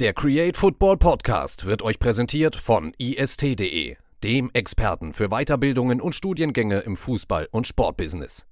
[0.00, 6.78] Der Create Football Podcast wird euch präsentiert von ist.de, dem Experten für Weiterbildungen und Studiengänge
[6.78, 8.46] im Fußball- und Sportbusiness.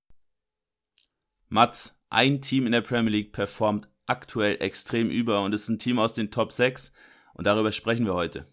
[1.48, 6.00] Mats, ein Team in der Premier League performt aktuell extrem über und ist ein Team
[6.00, 6.92] aus den Top 6
[7.34, 8.48] und darüber sprechen wir heute.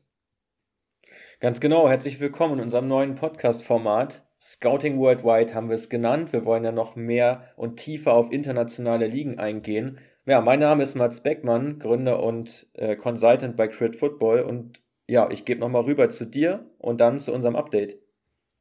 [1.40, 4.24] Ganz genau, herzlich willkommen in unserem neuen Podcast-Format.
[4.40, 6.32] Scouting Worldwide haben wir es genannt.
[6.32, 10.00] Wir wollen ja noch mehr und tiefer auf internationale Ligen eingehen.
[10.26, 15.30] Ja, mein Name ist Mats Beckmann, Gründer und äh, Consultant bei Crit Football und ja,
[15.30, 17.98] ich gebe nochmal rüber zu dir und dann zu unserem Update.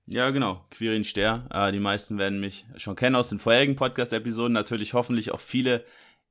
[0.07, 1.49] Ja, genau, Quirin Ster.
[1.53, 4.53] Äh, die meisten werden mich schon kennen aus den vorherigen Podcast-Episoden.
[4.53, 5.85] Natürlich hoffentlich auch viele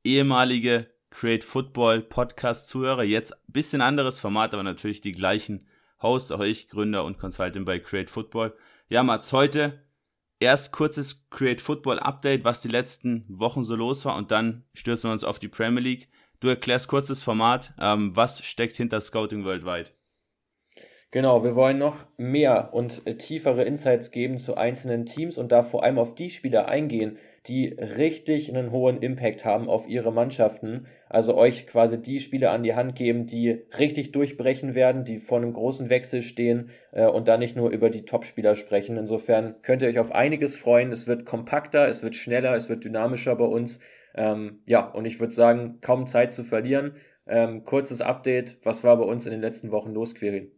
[0.03, 3.03] ehemalige Create Football Podcast-Zuhörer.
[3.03, 5.65] Jetzt ein bisschen anderes Format, aber natürlich die gleichen
[6.01, 8.53] Hosts, auch ich, Gründer und Consultant bei Create Football.
[8.89, 9.81] Ja, Mats, heute
[10.41, 15.09] erst kurzes Create Football Update, was die letzten Wochen so los war und dann stürzen
[15.09, 16.09] wir uns auf die Premier League.
[16.41, 19.91] Du erklärst kurzes Format, ähm, was steckt hinter Scouting Worldwide?
[21.11, 25.83] Genau, wir wollen noch mehr und tiefere Insights geben zu einzelnen Teams und da vor
[25.83, 30.85] allem auf die Spieler eingehen, die richtig einen hohen Impact haben auf ihre Mannschaften.
[31.09, 35.39] Also euch quasi die Spieler an die Hand geben, die richtig durchbrechen werden, die vor
[35.39, 38.95] einem großen Wechsel stehen äh, und da nicht nur über die Top-Spieler sprechen.
[38.97, 40.91] Insofern könnt ihr euch auf einiges freuen.
[40.91, 43.79] Es wird kompakter, es wird schneller, es wird dynamischer bei uns.
[44.13, 46.95] Ähm, ja, und ich würde sagen, kaum Zeit zu verlieren.
[47.25, 50.51] Ähm, kurzes Update, was war bei uns in den letzten Wochen los, Quirin?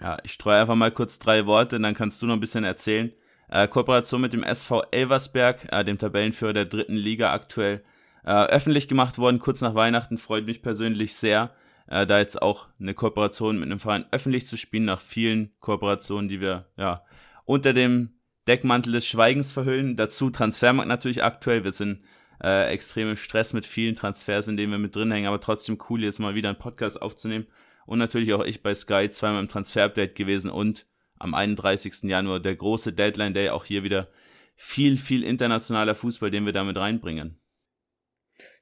[0.00, 3.12] Ja, ich streue einfach mal kurz drei Worte, dann kannst du noch ein bisschen erzählen.
[3.48, 7.84] Äh, Kooperation mit dem SV Elversberg, äh, dem Tabellenführer der dritten Liga aktuell,
[8.24, 11.54] äh, öffentlich gemacht worden, kurz nach Weihnachten, freut mich persönlich sehr,
[11.86, 16.28] äh, da jetzt auch eine Kooperation mit einem Verein öffentlich zu spielen, nach vielen Kooperationen,
[16.28, 17.04] die wir ja
[17.44, 18.14] unter dem
[18.48, 19.96] Deckmantel des Schweigens verhüllen.
[19.96, 21.64] Dazu Transfermarkt natürlich aktuell.
[21.64, 22.02] Wir sind
[22.42, 26.02] äh, extrem Stress mit vielen Transfers, in denen wir mit drin hängen, aber trotzdem cool,
[26.02, 27.46] jetzt mal wieder einen Podcast aufzunehmen
[27.86, 30.86] und natürlich auch ich bei Sky zweimal im Transfer-Update gewesen und
[31.24, 32.04] am 31.
[32.04, 34.08] Januar der große Deadline Day, auch hier wieder
[34.54, 37.40] viel, viel internationaler Fußball, den wir damit reinbringen.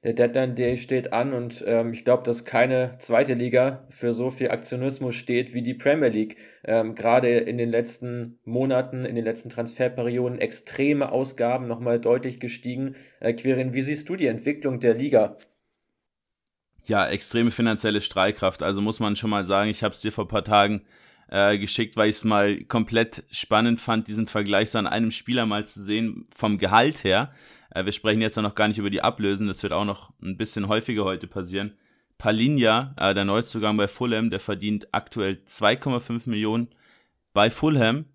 [0.03, 4.31] Der Deadline Day steht an und ähm, ich glaube, dass keine zweite Liga für so
[4.31, 6.37] viel Aktionismus steht wie die Premier League.
[6.63, 12.95] Ähm, Gerade in den letzten Monaten, in den letzten Transferperioden extreme Ausgaben nochmal deutlich gestiegen.
[13.19, 15.37] Äh, Quirin, wie siehst du die Entwicklung der Liga?
[16.85, 18.63] ja, extreme finanzielle Strahlkraft.
[18.63, 20.81] Also muss man schon mal sagen, ich habe es dir vor ein paar Tagen
[21.33, 25.65] äh, geschickt, weil ich es mal komplett spannend fand, diesen Vergleich an einem Spieler mal
[25.65, 27.33] zu sehen, vom Gehalt her.
[27.71, 30.37] Äh, wir sprechen jetzt noch gar nicht über die Ablösen, das wird auch noch ein
[30.37, 31.75] bisschen häufiger heute passieren.
[32.19, 36.67] Palinja, äh, der Neuzugang bei Fulham, der verdient aktuell 2,5 Millionen
[37.33, 38.05] bei Fulham.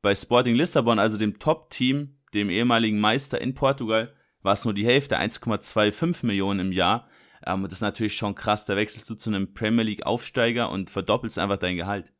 [0.00, 4.86] Bei Sporting Lissabon, also dem Top-Team, dem ehemaligen Meister in Portugal, war es nur die
[4.86, 7.06] Hälfte, 1,25 Millionen im Jahr.
[7.44, 8.64] Ähm, das ist natürlich schon krass.
[8.64, 12.14] Da wechselst du zu einem Premier League-Aufsteiger und verdoppelst einfach dein Gehalt.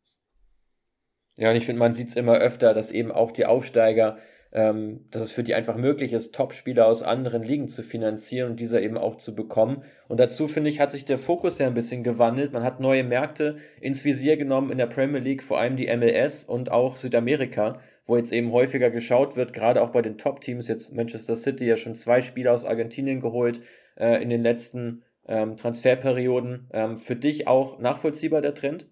[1.37, 4.17] Ja, und ich finde, man sieht es immer öfter, dass eben auch die Aufsteiger,
[4.53, 8.61] ähm, dass es für die einfach möglich ist, Top-Spieler aus anderen Ligen zu finanzieren und
[8.61, 9.83] diese eben auch zu bekommen.
[10.09, 12.55] Und dazu, finde ich, hat sich der Fokus ja ein bisschen gewandelt.
[12.55, 16.45] Man hat neue Märkte ins Visier genommen in der Premier League, vor allem die MLS
[16.45, 20.95] und auch Südamerika, wo jetzt eben häufiger geschaut wird, gerade auch bei den Top-Teams, jetzt
[20.95, 23.61] Manchester City ja schon zwei Spieler aus Argentinien geholt
[23.97, 26.71] äh, in den letzten ähm, Transferperioden.
[26.73, 28.87] Ähm, für dich auch nachvollziehbar der Trend?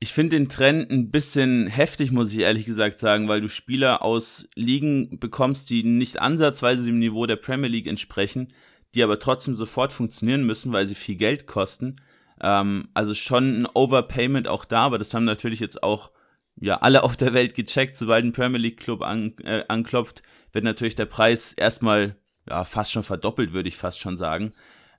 [0.00, 4.02] Ich finde den Trend ein bisschen heftig, muss ich ehrlich gesagt sagen, weil du Spieler
[4.02, 8.52] aus Ligen bekommst, die nicht ansatzweise dem Niveau der Premier League entsprechen,
[8.94, 11.96] die aber trotzdem sofort funktionieren müssen, weil sie viel Geld kosten.
[12.40, 16.12] Ähm, also schon ein Overpayment auch da, aber das haben natürlich jetzt auch
[16.60, 17.96] ja alle auf der Welt gecheckt.
[17.96, 20.22] Sobald ein Premier League Club an, äh, anklopft,
[20.52, 22.14] wird natürlich der Preis erstmal
[22.48, 24.52] ja, fast schon verdoppelt, würde ich fast schon sagen.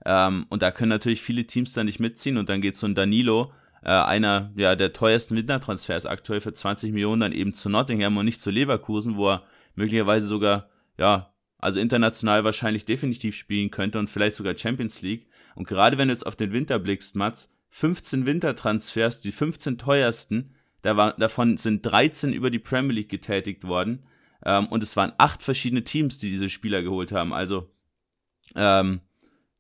[0.06, 2.96] Ähm, und da können natürlich viele Teams da nicht mitziehen und dann geht so ein
[2.96, 3.54] Danilo,
[3.84, 8.26] äh, einer ja, der teuersten Wintertransfers aktuell für 20 Millionen, dann eben zu Nottingham und
[8.26, 9.44] nicht zu Leverkusen, wo er
[9.76, 15.28] möglicherweise sogar, ja, also international wahrscheinlich definitiv spielen könnte und vielleicht sogar Champions League.
[15.56, 20.56] Und gerade wenn du jetzt auf den Winter blickst, Mats, 15 Wintertransfers, die 15 teuersten,
[20.82, 24.04] da war, davon sind 13 über die Premier League getätigt worden.
[24.46, 27.34] Ähm, und es waren acht verschiedene Teams, die diese Spieler geholt haben.
[27.34, 27.70] Also
[28.56, 29.02] ähm,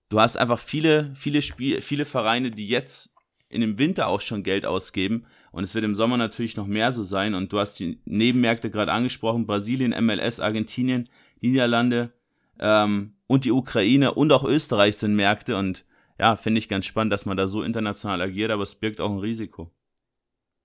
[0.07, 3.13] du hast einfach viele, viele Spiel, viele Vereine, die jetzt
[3.49, 5.25] in dem Winter auch schon Geld ausgeben.
[5.51, 7.33] Und es wird im Sommer natürlich noch mehr so sein.
[7.33, 11.09] Und du hast die Nebenmärkte gerade angesprochen: Brasilien, MLS, Argentinien,
[11.41, 12.11] Niederlande
[12.59, 15.57] ähm, und die Ukraine und auch Österreich sind Märkte.
[15.57, 15.85] Und
[16.19, 19.11] ja, finde ich ganz spannend, dass man da so international agiert, aber es birgt auch
[19.11, 19.71] ein Risiko.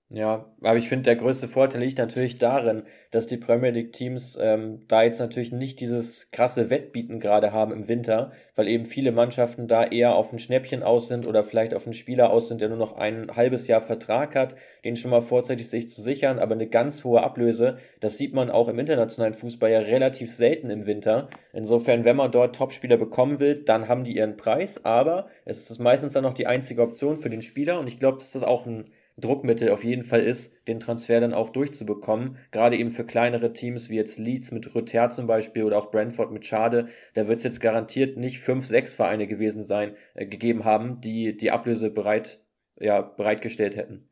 [0.09, 4.37] Ja, aber ich finde, der größte Vorteil liegt natürlich darin, dass die Premier League Teams
[4.39, 9.11] ähm, da jetzt natürlich nicht dieses krasse Wettbieten gerade haben im Winter, weil eben viele
[9.11, 12.61] Mannschaften da eher auf ein Schnäppchen aus sind oder vielleicht auf einen Spieler aus sind,
[12.61, 14.55] der nur noch ein halbes Jahr Vertrag hat,
[14.85, 18.51] den schon mal vorzeitig sich zu sichern, aber eine ganz hohe Ablöse, das sieht man
[18.51, 21.29] auch im internationalen Fußball ja relativ selten im Winter.
[21.51, 25.79] Insofern, wenn man dort Topspieler bekommen will, dann haben die ihren Preis, aber es ist
[25.79, 27.79] meistens dann noch die einzige Option für den Spieler.
[27.79, 31.33] Und ich glaube, dass das auch ein Druckmittel auf jeden Fall ist, den Transfer dann
[31.33, 32.37] auch durchzubekommen.
[32.51, 36.31] Gerade eben für kleinere Teams wie jetzt Leeds mit Rüther zum Beispiel oder auch Brentford
[36.31, 36.89] mit Schade.
[37.13, 41.37] Da wird es jetzt garantiert nicht fünf, sechs Vereine gewesen sein, äh, gegeben haben, die
[41.37, 42.41] die Ablöse bereit,
[42.77, 44.09] ja, bereitgestellt hätten.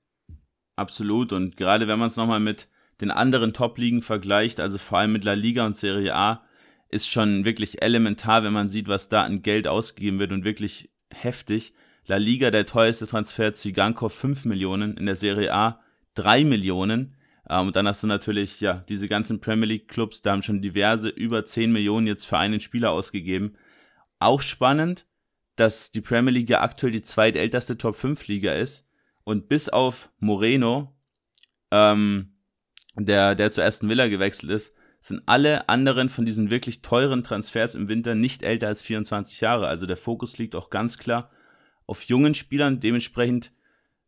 [0.78, 1.34] Absolut.
[1.34, 2.70] Und gerade wenn man es nochmal mit
[3.02, 6.44] den anderen Top-Ligen vergleicht, also vor allem mit La Liga und Serie A,
[6.90, 10.92] ist schon wirklich elementar, wenn man sieht, was da an Geld ausgegeben wird und wirklich
[11.12, 11.74] heftig.
[12.06, 15.80] La Liga der teuerste Transfer Zygankov 5 Millionen, in der Serie A
[16.16, 17.16] 3 Millionen.
[17.50, 20.62] Ähm, und dann hast du natürlich, ja, diese ganzen Premier League Clubs, da haben schon
[20.62, 23.56] diverse über 10 Millionen jetzt für einen Spieler ausgegeben.
[24.20, 25.06] Auch spannend,
[25.56, 28.90] dass die Premier League ja aktuell die zweitälteste Top 5 Liga ist.
[29.24, 30.94] Und bis auf Moreno,
[31.72, 32.36] ähm,
[32.96, 37.76] der, der zur ersten Villa gewechselt ist, sind alle anderen von diesen wirklich teuren Transfers
[37.76, 39.68] im Winter nicht älter als 24 Jahre.
[39.68, 41.30] Also der Fokus liegt auch ganz klar
[41.88, 43.52] auf jungen Spielern dementsprechend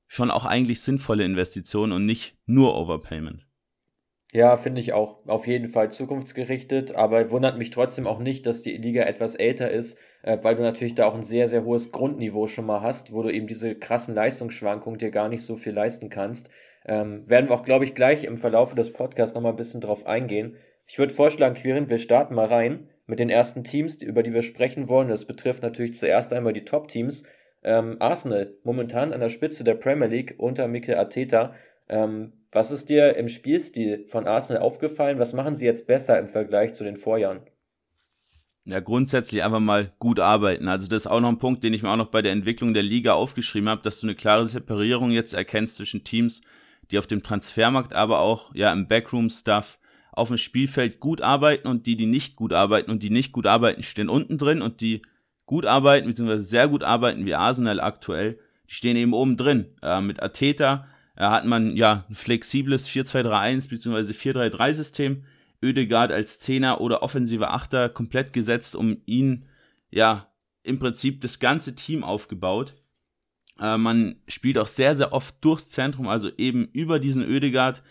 [0.08, 3.46] schon auch eigentlich sinnvolle Investitionen und nicht nur Overpayment.
[4.32, 8.62] Ja, finde ich auch auf jeden Fall zukunftsgerichtet, aber wundert mich trotzdem auch nicht, dass
[8.62, 11.94] die Liga etwas älter ist, äh, weil du natürlich da auch ein sehr, sehr hohes
[11.94, 15.72] Grundniveau schon mal hast, wo du eben diese krassen Leistungsschwankungen dir gar nicht so viel
[15.72, 16.50] leisten kannst.
[16.86, 20.06] Ähm, werden wir auch, glaube ich, gleich im Verlauf des Podcasts nochmal ein bisschen drauf
[20.06, 20.58] eingehen.
[20.86, 24.42] Ich würde vorschlagen, Quirin, wir starten mal rein mit den ersten Teams, über die wir
[24.42, 25.08] sprechen wollen.
[25.08, 27.24] Das betrifft natürlich zuerst einmal die Top-Teams.
[27.68, 31.56] Ähm, Arsenal, momentan an der Spitze der Premier League unter Mikel Arteta.
[31.90, 35.18] Ähm, was ist dir im Spielstil von Arsenal aufgefallen?
[35.18, 37.42] Was machen sie jetzt besser im Vergleich zu den Vorjahren?
[38.66, 40.68] Ja, grundsätzlich einfach mal gut arbeiten.
[40.68, 42.76] Also das ist auch noch ein Punkt, den ich mir auch noch bei der Entwicklung
[42.76, 46.42] der Liga aufgeschrieben habe, dass du eine klare Separierung jetzt erkennst zwischen Teams,
[46.92, 49.80] die auf dem Transfermarkt, aber auch ja im Backroom-Stuff
[50.12, 53.48] auf dem Spielfeld gut arbeiten und die, die nicht gut arbeiten und die nicht gut
[53.48, 55.02] arbeiten, stehen unten drin und die
[55.46, 58.40] gut arbeiten, beziehungsweise sehr gut arbeiten wie Arsenal aktuell,
[58.70, 59.68] die stehen eben oben drin.
[59.82, 65.24] Äh, mit Ateta äh, hat man ja ein flexibles 4-2-3-1 beziehungsweise 4-3-3-System.
[65.62, 69.46] Ödegard als Zehner oder offensive Achter komplett gesetzt, um ihn
[69.90, 70.28] ja
[70.64, 72.76] im Prinzip das ganze Team aufgebaut.
[73.60, 77.84] Äh, man spielt auch sehr, sehr oft durchs Zentrum, also eben über diesen Ödegard.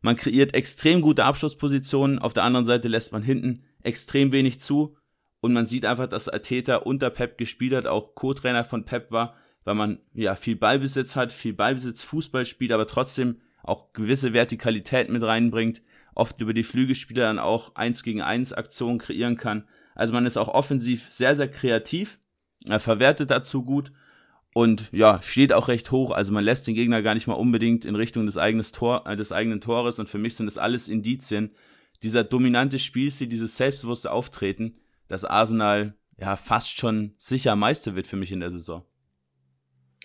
[0.00, 2.18] Man kreiert extrem gute Abschlusspositionen.
[2.18, 4.96] Auf der anderen Seite lässt man hinten extrem wenig zu.
[5.40, 9.36] Und man sieht einfach, dass Ateta unter Pep gespielt hat, auch Co-Trainer von Pep war,
[9.64, 15.08] weil man ja viel Ballbesitz hat, viel Ballbesitz, Fußball spielt, aber trotzdem auch gewisse Vertikalität
[15.08, 15.82] mit reinbringt,
[16.14, 19.64] oft über die Flügelspieler dann auch eins gegen eins Aktionen kreieren kann.
[19.94, 22.18] Also man ist auch offensiv sehr, sehr kreativ,
[22.66, 23.92] er verwertet dazu gut
[24.52, 26.10] und ja, steht auch recht hoch.
[26.10, 29.16] Also man lässt den Gegner gar nicht mal unbedingt in Richtung des, eigenes Tor, äh,
[29.16, 31.50] des eigenen Tores und für mich sind das alles Indizien.
[32.02, 34.79] Dieser dominante Spielstil, dieses selbstbewusste Auftreten,
[35.10, 38.84] dass Arsenal ja fast schon sicher Meister wird für mich in der Saison.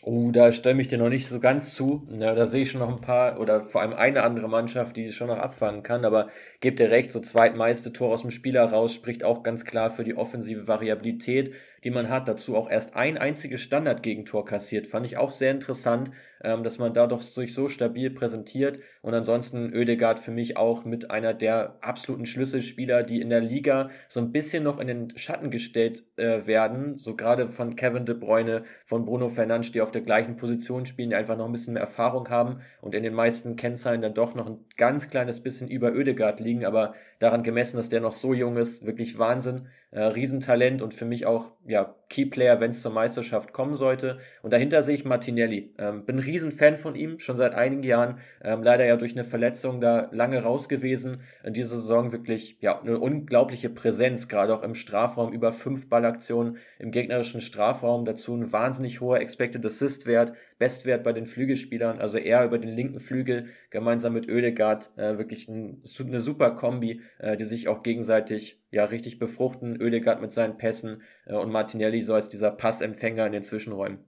[0.02, 2.08] Oh, da stelle ich dir noch nicht so ganz zu.
[2.12, 5.06] Ja, da sehe ich schon noch ein paar oder vor allem eine andere Mannschaft, die
[5.06, 6.06] es schon noch abfangen kann.
[6.06, 9.90] Aber gebt dir recht, so zweitmeiste Tor aus dem Spieler raus spricht auch ganz klar
[9.90, 11.54] für die offensive Variabilität
[11.86, 12.28] die man hat.
[12.28, 14.88] Dazu auch erst ein einziges Standardgegentor kassiert.
[14.88, 16.12] Fand ich auch sehr interessant,
[16.44, 18.80] ähm, dass man da doch sich so stabil präsentiert.
[19.02, 23.90] Und ansonsten Oedegaard für mich auch mit einer der absoluten Schlüsselspieler, die in der Liga
[24.08, 26.98] so ein bisschen noch in den Schatten gestellt äh, werden.
[26.98, 31.12] So gerade von Kevin De Bruyne, von Bruno Fernandes, die auf der gleichen Position spielen,
[31.12, 34.34] die einfach noch ein bisschen mehr Erfahrung haben und in den meisten Kennzahlen dann doch
[34.34, 36.66] noch ein ganz kleines bisschen über Oedegaard liegen.
[36.66, 39.68] Aber daran gemessen, dass der noch so jung ist, wirklich Wahnsinn.
[39.96, 44.20] Äh, Riesentalent und für mich auch ja, Keyplayer, wenn es zur Meisterschaft kommen sollte.
[44.42, 45.74] Und dahinter sehe ich Martinelli.
[45.78, 48.20] Ähm, bin Riesenfan von ihm, schon seit einigen Jahren.
[48.44, 51.22] Ähm, leider ja durch eine Verletzung da lange raus gewesen.
[51.46, 55.32] In dieser Saison wirklich ja eine unglaubliche Präsenz, gerade auch im Strafraum.
[55.32, 58.04] Über fünf Ballaktionen im gegnerischen Strafraum.
[58.04, 60.34] Dazu ein wahnsinnig hoher Expected Assist Wert.
[60.58, 65.50] Bestwert bei den Flügelspielern, also er über den linken Flügel gemeinsam mit Oedegaard, äh, wirklich
[65.50, 69.82] ein, eine super Kombi, äh, die sich auch gegenseitig ja richtig befruchten.
[69.82, 74.00] Oedegaard mit seinen Pässen äh, und Martinelli so als dieser Passempfänger in den Zwischenräumen.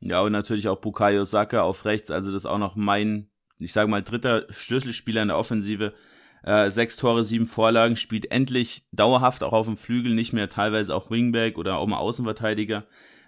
[0.00, 3.72] Ja, und natürlich auch Bukayo Saka auf rechts, also das ist auch noch mein, ich
[3.72, 5.94] sage mal, dritter Schlüsselspieler in der Offensive.
[6.42, 10.94] Äh, sechs Tore, sieben Vorlagen, spielt endlich dauerhaft auch auf dem Flügel, nicht mehr teilweise
[10.94, 12.84] auch Wingback oder auch mal Außenverteidiger.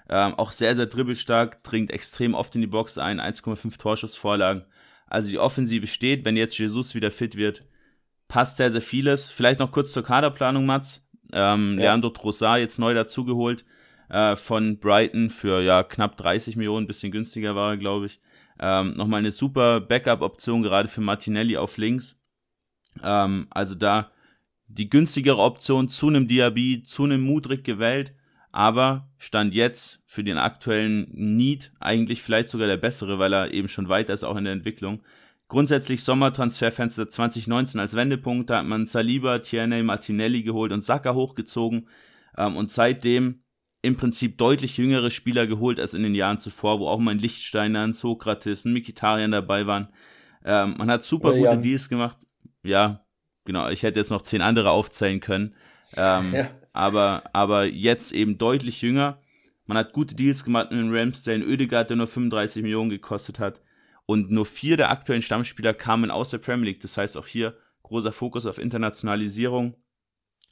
[0.08, 4.64] Ähm, auch sehr, sehr dribbelstark, dringt extrem oft in die Box ein, 1,5 Torschussvorlagen.
[5.06, 7.64] Also die Offensive steht, wenn jetzt Jesus wieder fit wird,
[8.28, 9.30] passt sehr, sehr vieles.
[9.30, 11.06] Vielleicht noch kurz zur Kaderplanung, Mats.
[11.32, 11.86] Ähm, ja.
[11.86, 13.64] Leandro Trossard jetzt neu dazugeholt
[14.08, 18.20] äh, von Brighton für ja knapp 30 Millionen, bisschen günstiger war er, glaube ich.
[18.58, 22.20] Ähm, Nochmal eine super Backup-Option, gerade für Martinelli auf links.
[23.02, 24.10] Ähm, also da
[24.68, 28.14] die günstigere Option zu einem Diaby, zu einem Mudrik gewählt,
[28.56, 33.68] aber stand jetzt für den aktuellen Need eigentlich vielleicht sogar der bessere, weil er eben
[33.68, 35.02] schon weiter ist, auch in der Entwicklung.
[35.46, 41.90] Grundsätzlich Sommertransferfenster 2019 als Wendepunkt, da hat man Saliba, Tierney, Martinelli geholt und Saka hochgezogen
[42.38, 43.42] ähm, und seitdem
[43.82, 47.18] im Prinzip deutlich jüngere Spieler geholt als in den Jahren zuvor, wo auch mal ein
[47.18, 49.88] Lichtsteiner, ein Sokrates, ein Mikitarian dabei waren.
[50.46, 52.16] Ähm, man hat super Oder gute Deals gemacht.
[52.62, 53.04] Ja,
[53.44, 53.68] genau.
[53.68, 55.54] Ich hätte jetzt noch zehn andere aufzählen können.
[55.94, 56.48] Ähm, ja.
[56.76, 59.20] Aber, aber jetzt eben deutlich jünger.
[59.66, 63.60] Man hat gute Deals gemacht mit Ramsdale, Ödegaard, der nur 35 Millionen gekostet hat.
[64.06, 66.80] Und nur vier der aktuellen Stammspieler kamen aus der Premier League.
[66.80, 69.74] Das heißt auch hier großer Fokus auf Internationalisierung,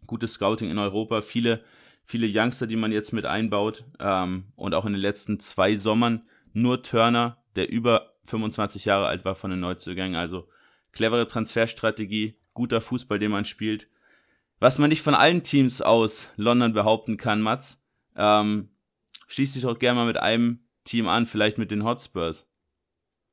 [0.06, 1.62] gutes Scouting in Europa, viele
[2.04, 3.84] viele Youngster, die man jetzt mit einbaut.
[3.98, 9.24] Ähm, und auch in den letzten zwei Sommern nur Turner, der über 25 Jahre alt
[9.24, 10.16] war von den Neuzugängen.
[10.16, 10.48] Also
[10.92, 13.88] clevere Transferstrategie, guter Fußball, den man spielt.
[14.60, 17.82] Was man nicht von allen Teams aus London behaupten kann, Mats,
[18.16, 18.70] ähm,
[19.26, 22.50] schließt sich doch gerne mal mit einem Team an, vielleicht mit den Hotspurs.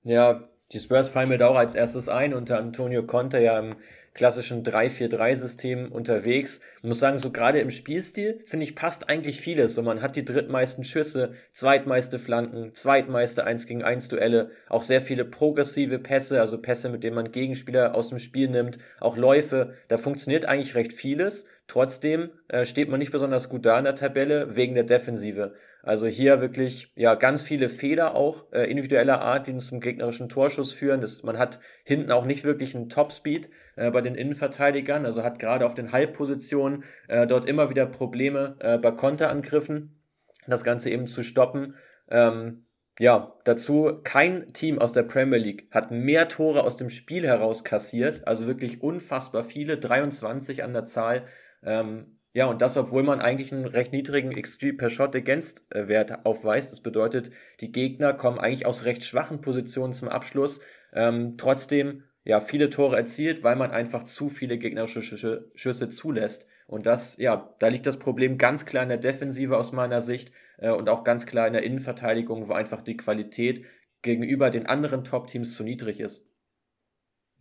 [0.03, 3.75] Ja, die Spurs fallen mir da auch als erstes ein, unter Antonio Conte ja im
[4.13, 6.59] klassischen 3-4-3-System unterwegs.
[6.77, 9.75] Ich muss sagen, so gerade im Spielstil, finde ich, passt eigentlich vieles.
[9.75, 15.01] So, man hat die drittmeisten Schüsse, zweitmeiste Flanken, zweitmeiste 1 gegen 1 Duelle, auch sehr
[15.01, 19.75] viele progressive Pässe, also Pässe, mit denen man Gegenspieler aus dem Spiel nimmt, auch Läufe.
[19.87, 21.45] Da funktioniert eigentlich recht vieles.
[21.67, 25.53] Trotzdem äh, steht man nicht besonders gut da in der Tabelle wegen der Defensive.
[25.83, 30.71] Also hier wirklich ja ganz viele Fehler auch äh, individueller Art, die zum gegnerischen Torschuss
[30.71, 31.01] führen.
[31.01, 35.39] Das, man hat hinten auch nicht wirklich einen Topspeed äh, bei den Innenverteidigern, also hat
[35.39, 39.99] gerade auf den Halbpositionen äh, dort immer wieder Probleme äh, bei Konterangriffen,
[40.47, 41.75] das Ganze eben zu stoppen.
[42.09, 42.65] Ähm,
[42.99, 47.63] ja, dazu kein Team aus der Premier League hat mehr Tore aus dem Spiel heraus
[47.63, 51.25] kassiert, also wirklich unfassbar viele, 23 an der Zahl.
[51.63, 55.89] Ähm, ja, und das, obwohl man eigentlich einen recht niedrigen XG per Shot Against äh,
[55.89, 56.71] Wert aufweist.
[56.71, 60.61] Das bedeutet, die Gegner kommen eigentlich aus recht schwachen Positionen zum Abschluss.
[60.93, 66.47] Ähm, trotzdem, ja, viele Tore erzielt, weil man einfach zu viele gegnerische Schüsse, Schüsse zulässt.
[66.67, 70.31] Und das, ja, da liegt das Problem ganz klar in der Defensive aus meiner Sicht
[70.57, 73.65] äh, und auch ganz klar in der Innenverteidigung, wo einfach die Qualität
[74.01, 76.30] gegenüber den anderen Top-Teams zu niedrig ist.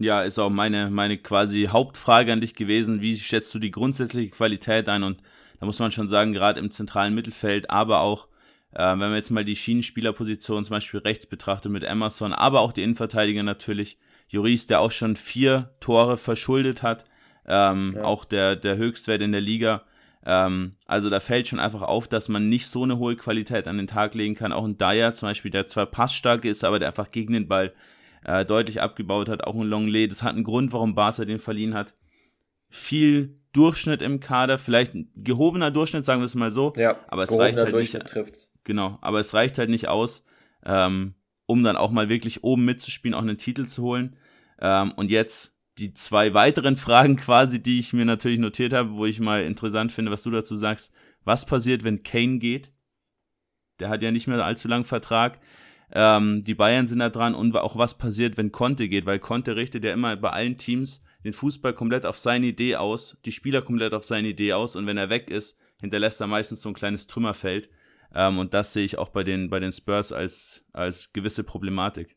[0.00, 3.02] Ja, ist auch meine, meine quasi Hauptfrage an dich gewesen.
[3.02, 5.02] Wie schätzt du die grundsätzliche Qualität ein?
[5.02, 5.20] Und
[5.60, 8.26] da muss man schon sagen, gerade im zentralen Mittelfeld, aber auch,
[8.72, 12.72] äh, wenn man jetzt mal die Schienenspielerposition zum Beispiel rechts betrachtet mit Emerson, aber auch
[12.72, 17.04] die Innenverteidiger natürlich, Juris, der auch schon vier Tore verschuldet hat,
[17.46, 18.04] ähm, ja.
[18.04, 19.82] auch der, der Höchstwert in der Liga.
[20.24, 23.76] Ähm, also da fällt schon einfach auf, dass man nicht so eine hohe Qualität an
[23.76, 24.52] den Tag legen kann.
[24.54, 27.74] Auch ein Dyer zum Beispiel, der zwar passstark ist, aber der einfach gegen den Ball
[28.24, 29.44] äh, deutlich abgebaut hat.
[29.44, 31.94] Auch ein Longley, das hat einen Grund, warum Barca den verliehen hat.
[32.68, 36.72] Viel Durchschnitt im Kader, vielleicht ein gehobener Durchschnitt, sagen wir es mal so.
[36.76, 37.98] Ja, aber es reicht halt nicht.
[38.06, 38.52] Trifft's.
[38.64, 40.24] Genau, aber es reicht halt nicht aus,
[40.64, 41.14] ähm,
[41.46, 44.16] um dann auch mal wirklich oben mitzuspielen, auch einen Titel zu holen.
[44.60, 49.06] Ähm, und jetzt die zwei weiteren Fragen quasi, die ich mir natürlich notiert habe, wo
[49.06, 50.92] ich mal interessant finde, was du dazu sagst.
[51.24, 52.72] Was passiert, wenn Kane geht?
[53.80, 55.40] Der hat ja nicht mehr allzu lang Vertrag.
[55.92, 59.56] Ähm, die Bayern sind da dran und auch was passiert, wenn Conte geht, weil Conte
[59.56, 63.62] richtet ja immer bei allen Teams den Fußball komplett auf seine Idee aus, die Spieler
[63.62, 66.74] komplett auf seine Idee aus und wenn er weg ist, hinterlässt er meistens so ein
[66.74, 67.68] kleines Trümmerfeld.
[68.14, 72.16] Ähm, und das sehe ich auch bei den, bei den Spurs als, als gewisse Problematik.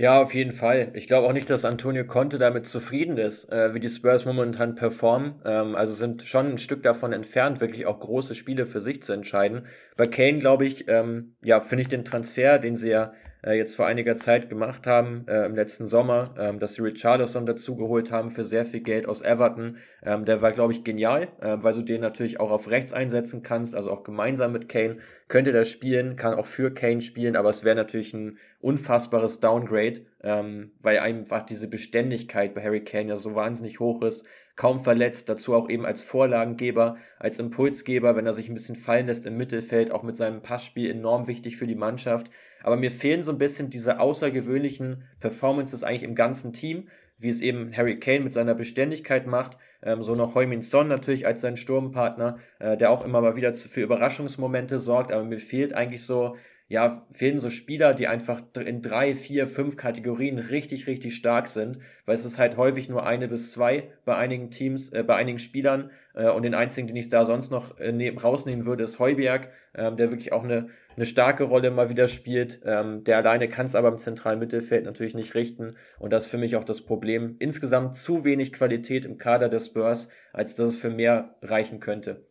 [0.00, 0.92] Ja, auf jeden Fall.
[0.94, 4.74] Ich glaube auch nicht, dass Antonio Conte damit zufrieden ist, äh, wie die Spurs momentan
[4.74, 5.34] performen.
[5.44, 9.12] Ähm, also sind schon ein Stück davon entfernt, wirklich auch große Spiele für sich zu
[9.12, 9.66] entscheiden.
[9.98, 13.12] Bei Kane, glaube ich, ähm, ja, finde ich den Transfer, den sie ja
[13.44, 17.46] äh, jetzt vor einiger Zeit gemacht haben, äh, im letzten Sommer, ähm, dass sie Richarlison
[17.46, 19.78] dazugeholt haben für sehr viel Geld aus Everton.
[20.02, 23.42] Ähm, der war, glaube ich, genial, äh, weil du den natürlich auch auf rechts einsetzen
[23.42, 24.98] kannst, also auch gemeinsam mit Kane.
[25.28, 30.00] Könnte der spielen, kann auch für Kane spielen, aber es wäre natürlich ein unfassbares Downgrade,
[30.22, 34.26] ähm, weil einfach diese Beständigkeit bei Harry Kane ja so wahnsinnig hoch ist
[34.60, 39.06] kaum verletzt, dazu auch eben als Vorlagengeber, als Impulsgeber, wenn er sich ein bisschen fallen
[39.06, 42.30] lässt im Mittelfeld, auch mit seinem Passspiel enorm wichtig für die Mannschaft.
[42.62, 46.88] Aber mir fehlen so ein bisschen diese außergewöhnlichen Performances eigentlich im ganzen Team,
[47.18, 51.26] wie es eben Harry Kane mit seiner Beständigkeit macht, ähm, so noch Heumin Son natürlich
[51.26, 55.74] als sein Sturmpartner, äh, der auch immer mal wieder für Überraschungsmomente sorgt, aber mir fehlt
[55.74, 56.36] eigentlich so
[56.70, 61.80] ja, fehlen so Spieler, die einfach in drei, vier, fünf Kategorien richtig, richtig stark sind,
[62.06, 65.40] weil es ist halt häufig nur eine bis zwei bei einigen Teams, äh, bei einigen
[65.40, 65.90] Spielern.
[66.14, 69.50] Äh, und den einzigen, den ich da sonst noch äh, ne rausnehmen würde, ist Heuberg,
[69.74, 72.60] ähm, der wirklich auch eine, eine starke Rolle mal wieder spielt.
[72.64, 75.74] Ähm, der alleine kann es aber im zentralen Mittelfeld natürlich nicht richten.
[75.98, 77.34] Und das ist für mich auch das Problem.
[77.40, 82.28] Insgesamt zu wenig Qualität im Kader des Spurs, als dass es für mehr reichen könnte.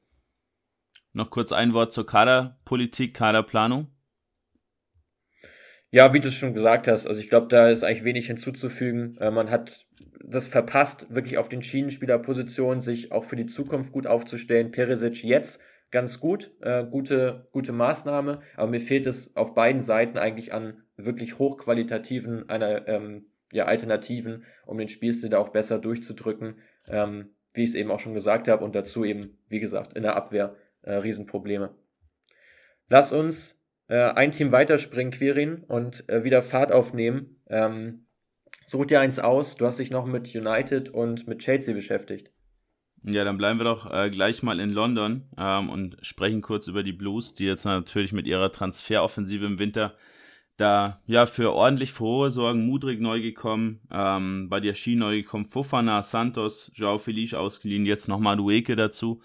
[1.11, 3.87] Noch kurz ein Wort zur Kaderpolitik, Kaderplanung.
[5.91, 9.17] Ja, wie du schon gesagt hast, also ich glaube, da ist eigentlich wenig hinzuzufügen.
[9.17, 9.87] Äh, man hat
[10.23, 14.71] das verpasst, wirklich auf den Schienenspielerpositionen sich auch für die Zukunft gut aufzustellen.
[14.71, 20.19] Perisic jetzt ganz gut, äh, gute, gute Maßnahme, aber mir fehlt es auf beiden Seiten
[20.19, 26.59] eigentlich an wirklich hochqualitativen einer, ähm, ja, Alternativen, um den Spielstil da auch besser durchzudrücken,
[26.87, 30.03] ähm, wie ich es eben auch schon gesagt habe, und dazu eben, wie gesagt, in
[30.03, 31.75] der Abwehr äh, Riesenprobleme.
[32.87, 33.58] Lass uns
[33.89, 37.41] äh, ein Team weiterspringen, Quirin, und äh, wieder Fahrt aufnehmen.
[37.47, 38.05] Ähm,
[38.65, 39.57] such dir eins aus.
[39.57, 42.31] Du hast dich noch mit United und mit Chelsea beschäftigt.
[43.03, 46.83] Ja, dann bleiben wir doch äh, gleich mal in London ähm, und sprechen kurz über
[46.83, 49.95] die Blues, die jetzt natürlich mit ihrer Transferoffensive im Winter
[50.57, 52.65] da ja für ordentlich Frohe sorgen.
[52.65, 58.75] Mudrik neu gekommen, ähm, Badiashi neu gekommen, Fofana, Santos, Joao Felice ausgeliehen, jetzt nochmal Dueke
[58.75, 59.21] dazu.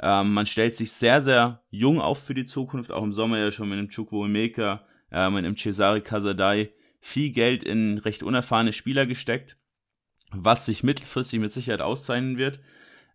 [0.00, 3.50] Ähm, man stellt sich sehr, sehr jung auf für die Zukunft, auch im Sommer ja
[3.50, 9.06] schon mit dem Chukwuemeka, äh, mit dem Cesare Casadei viel Geld in recht unerfahrene Spieler
[9.06, 9.58] gesteckt,
[10.32, 12.60] was sich mittelfristig mit Sicherheit auszeichnen wird.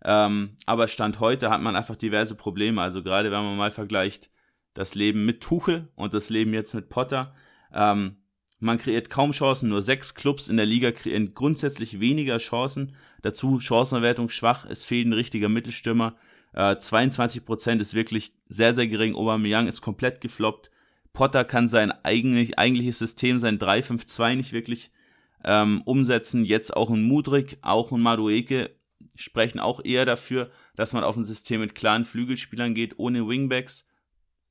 [0.03, 2.81] Ähm, aber Stand heute hat man einfach diverse Probleme.
[2.81, 4.29] Also gerade wenn man mal vergleicht
[4.74, 7.36] das Leben mit Tuchel und das Leben jetzt mit Potter.
[7.74, 8.17] Ähm,
[8.59, 12.95] man kreiert kaum Chancen, nur sechs Clubs in der Liga kreieren grundsätzlich weniger Chancen.
[13.21, 16.15] Dazu Chancenerwertung schwach, es fehlt ein richtiger Mittelstürmer.
[16.53, 19.15] Äh, 22% ist wirklich sehr, sehr gering.
[19.15, 20.72] Aubameyang ist komplett gefloppt.
[21.13, 24.92] Potter kann sein eigentlich, eigentliches System, sein 3-5-2 nicht wirklich
[25.44, 26.46] ähm, umsetzen.
[26.46, 28.72] Jetzt auch ein Mudrik, auch ein Madueke
[29.16, 33.88] sprechen auch eher dafür, dass man auf ein System mit klaren Flügelspielern geht, ohne Wingbacks.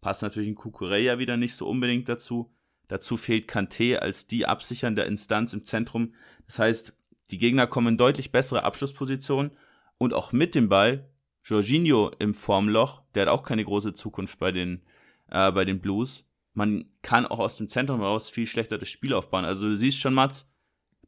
[0.00, 2.52] Passt natürlich ein Kukureya wieder nicht so unbedingt dazu.
[2.88, 6.14] Dazu fehlt Kanté als die absichernde Instanz im Zentrum.
[6.46, 6.96] Das heißt,
[7.30, 9.52] die Gegner kommen in deutlich bessere Abschlusspositionen
[9.98, 11.08] und auch mit dem Ball
[11.48, 14.82] Jorginho im Formloch, der hat auch keine große Zukunft bei den,
[15.30, 16.30] äh, bei den Blues.
[16.52, 19.44] Man kann auch aus dem Zentrum heraus viel schlechter das Spiel aufbauen.
[19.44, 20.52] Also du siehst schon, Mats,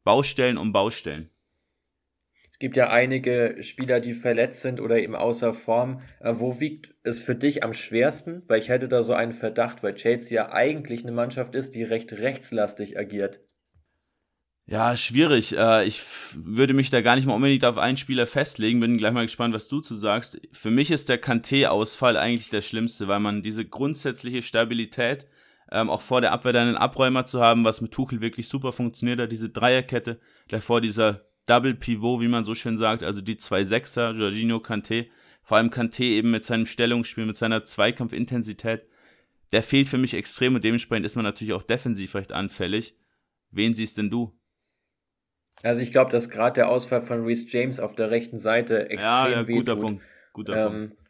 [0.03, 1.29] Baustellen um Baustellen.
[2.51, 6.01] Es gibt ja einige Spieler, die verletzt sind oder eben außer Form.
[6.19, 8.41] Äh, wo wiegt es für dich am schwersten?
[8.47, 11.83] Weil ich hätte da so einen Verdacht, weil Chelsea ja eigentlich eine Mannschaft ist, die
[11.83, 13.41] recht rechtslastig agiert.
[14.71, 15.57] Ja, schwierig.
[15.57, 16.01] Äh, ich
[16.33, 18.79] würde mich da gar nicht mal unbedingt auf einen Spieler festlegen.
[18.79, 20.39] Bin gleich mal gespannt, was du zu sagst.
[20.53, 25.27] Für mich ist der Kanté-Ausfall eigentlich der schlimmste, weil man diese grundsätzliche Stabilität,
[25.73, 28.71] ähm, auch vor der Abwehr dann einen Abräumer zu haben, was mit Tuchel wirklich super
[28.71, 33.35] funktioniert hat, diese Dreierkette, davor dieser Double Pivot, wie man so schön sagt, also die
[33.35, 35.07] zwei Sechser, Jorginho, Kanté,
[35.43, 38.87] vor allem Kanté eben mit seinem Stellungsspiel, mit seiner Zweikampfintensität,
[39.51, 42.95] der fehlt für mich extrem und dementsprechend ist man natürlich auch defensiv recht anfällig.
[43.49, 44.33] Wen siehst denn du?
[45.63, 49.11] Also ich glaube, dass gerade der Ausfall von Reese James auf der rechten Seite extrem
[49.13, 50.03] ja, ja, guter Punkt.
[50.33, 51.00] Guter ähm, Punkt.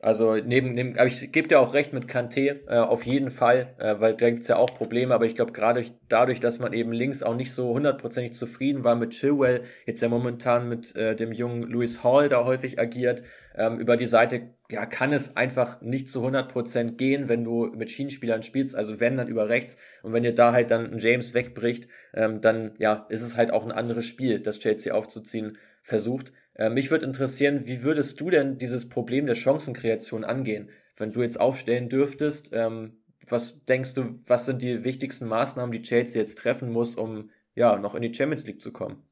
[0.00, 3.74] Also neben, neben aber ich gebe dir auch recht mit Kanté, äh, auf jeden Fall,
[3.78, 6.72] äh, weil da gibt es ja auch Probleme, aber ich glaube gerade dadurch, dass man
[6.72, 11.16] eben links auch nicht so hundertprozentig zufrieden war mit Chilwell, jetzt ja momentan mit äh,
[11.16, 13.24] dem jungen Louis Hall da häufig agiert,
[13.56, 17.90] ähm, über die Seite ja, kann es einfach nicht zu 100% gehen, wenn du mit
[17.90, 21.34] Schienenspielern spielst, also wenn dann über rechts und wenn dir da halt dann ein James
[21.34, 26.32] wegbricht, ähm, dann ja, ist es halt auch ein anderes Spiel, das Chelsea aufzuziehen versucht.
[26.58, 31.22] Äh, mich würde interessieren, wie würdest du denn dieses Problem der Chancenkreation angehen, wenn du
[31.22, 32.50] jetzt aufstellen dürftest?
[32.52, 37.30] Ähm, was denkst du, was sind die wichtigsten Maßnahmen, die Chelsea jetzt treffen muss, um
[37.54, 39.02] ja noch in die Champions League zu kommen?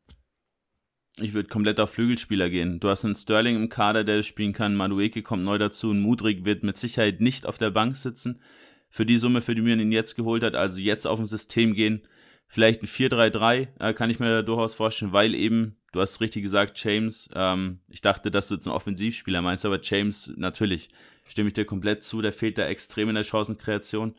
[1.18, 2.78] Ich würde komplett auf Flügelspieler gehen.
[2.78, 4.74] Du hast einen Sterling im Kader, der spielen kann.
[4.74, 5.90] Madueke kommt neu dazu.
[5.90, 8.42] Ein Mudrik wird mit Sicherheit nicht auf der Bank sitzen.
[8.90, 10.54] Für die Summe, für die man ihn jetzt geholt hat.
[10.54, 12.02] Also jetzt auf ein System gehen.
[12.48, 16.82] Vielleicht ein 4-3-3 äh, kann ich mir durchaus vorstellen, weil eben du hast richtig gesagt,
[16.84, 20.88] James, ähm, ich dachte, dass du jetzt einen Offensivspieler meinst, aber James, natürlich,
[21.26, 24.14] stimme ich dir komplett zu, der fehlt da extrem in der Chancenkreation.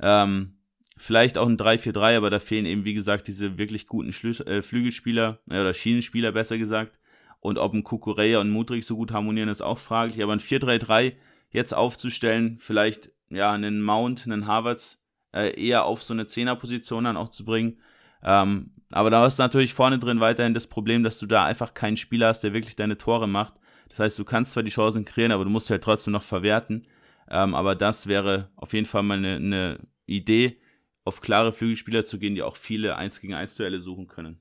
[0.00, 0.54] Ähm,
[0.96, 4.62] vielleicht auch ein 3-4-3, aber da fehlen eben, wie gesagt, diese wirklich guten Schlü äh,
[4.62, 6.98] Flügelspieler äh, oder Schienenspieler, besser gesagt.
[7.40, 10.22] Und ob ein Kukureya und Mudrik so gut harmonieren, ist auch fraglich.
[10.22, 11.14] Aber ein 4-3-3
[11.50, 17.16] jetzt aufzustellen, vielleicht ja einen Mount, einen Harvards äh, eher auf so eine Zehnerposition dann
[17.16, 17.78] auch zu bringen,
[18.22, 21.74] ähm, aber da hast du natürlich vorne drin weiterhin das Problem, dass du da einfach
[21.74, 23.54] keinen Spieler hast, der wirklich deine Tore macht.
[23.88, 26.22] Das heißt, du kannst zwar die Chancen kreieren, aber du musst sie halt trotzdem noch
[26.22, 26.86] verwerten.
[27.30, 30.58] Ähm, aber das wäre auf jeden Fall mal eine, eine Idee,
[31.04, 34.38] auf klare Flügelspieler zu gehen, die auch viele 1 gegen 1 Duelle suchen können.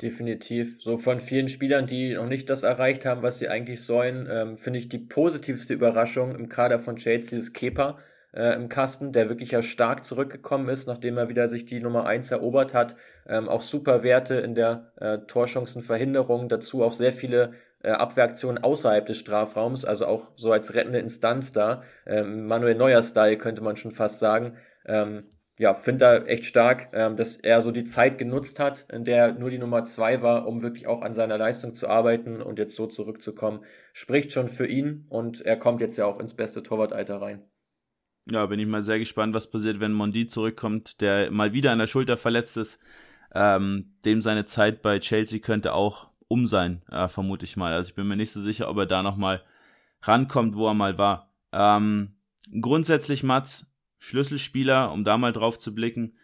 [0.00, 0.80] Definitiv.
[0.80, 4.56] So von vielen Spielern, die noch nicht das erreicht haben, was sie eigentlich sollen, ähm,
[4.56, 7.98] finde ich die positivste Überraschung im Kader von Chelsea ist Kepa
[8.32, 12.06] äh, im Kasten, der wirklich ja stark zurückgekommen ist, nachdem er wieder sich die Nummer
[12.06, 12.96] 1 erobert hat.
[13.26, 19.04] Ähm, auch super Werte in der äh, Torchancenverhinderung, dazu auch sehr viele äh, Abwehraktionen außerhalb
[19.06, 21.82] des Strafraums, also auch so als rettende Instanz da.
[22.06, 24.56] Ähm, Manuel Neuer-Style könnte man schon fast sagen.
[24.86, 25.24] Ähm,
[25.58, 29.26] ja, finde da echt stark, ähm, dass er so die Zeit genutzt hat, in der
[29.26, 32.58] er nur die Nummer zwei war, um wirklich auch an seiner Leistung zu arbeiten und
[32.58, 33.64] jetzt so zurückzukommen.
[33.92, 37.51] Spricht schon für ihn und er kommt jetzt ja auch ins beste Torwartalter rein.
[38.30, 41.78] Ja, bin ich mal sehr gespannt, was passiert, wenn Mondi zurückkommt, der mal wieder an
[41.78, 42.80] der Schulter verletzt ist.
[43.34, 47.72] Ähm, dem seine Zeit bei Chelsea könnte auch um sein, äh, vermute ich mal.
[47.72, 49.42] Also ich bin mir nicht so sicher, ob er da nochmal
[50.02, 51.32] rankommt, wo er mal war.
[51.52, 52.14] Ähm,
[52.60, 53.66] grundsätzlich, Mats,
[53.98, 56.16] Schlüsselspieler, um da mal drauf zu blicken,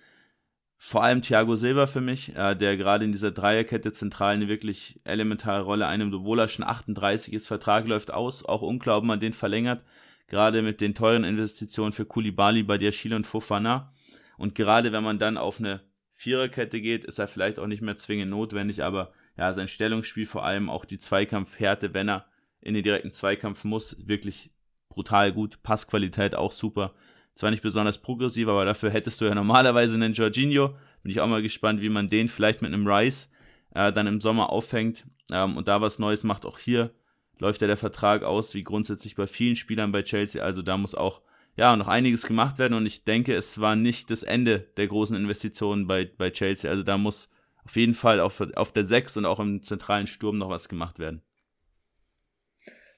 [0.76, 5.00] vor allem Thiago Silva für mich, äh, der gerade in dieser Dreierkette zentral eine wirklich
[5.04, 9.18] elementare Rolle einnimmt, obwohl er schon 38 ist, Vertrag läuft aus, auch unklar, ob man
[9.18, 9.82] den verlängert
[10.28, 13.92] gerade mit den teuren Investitionen für Kulibali, Badiashile und Fofana.
[14.36, 15.80] Und gerade wenn man dann auf eine
[16.14, 20.44] Viererkette geht, ist er vielleicht auch nicht mehr zwingend notwendig, aber ja, sein Stellungsspiel, vor
[20.44, 22.26] allem auch die Zweikampfhärte, wenn er
[22.60, 24.50] in den direkten Zweikampf muss, wirklich
[24.88, 25.62] brutal gut.
[25.62, 26.92] Passqualität auch super.
[27.34, 30.74] Zwar nicht besonders progressiv, aber dafür hättest du ja normalerweise einen Jorginho.
[31.02, 33.30] Bin ich auch mal gespannt, wie man den vielleicht mit einem Rice
[33.74, 36.44] äh, dann im Sommer auffängt ähm, und da was Neues macht.
[36.44, 36.90] Auch hier
[37.38, 40.42] läuft ja der Vertrag aus, wie grundsätzlich bei vielen Spielern bei Chelsea.
[40.42, 41.22] Also da muss auch
[41.56, 45.16] ja noch einiges gemacht werden und ich denke, es war nicht das Ende der großen
[45.16, 46.70] Investitionen bei, bei Chelsea.
[46.70, 47.30] Also da muss
[47.64, 50.98] auf jeden Fall auf, auf der 6 und auch im zentralen Sturm noch was gemacht
[50.98, 51.22] werden.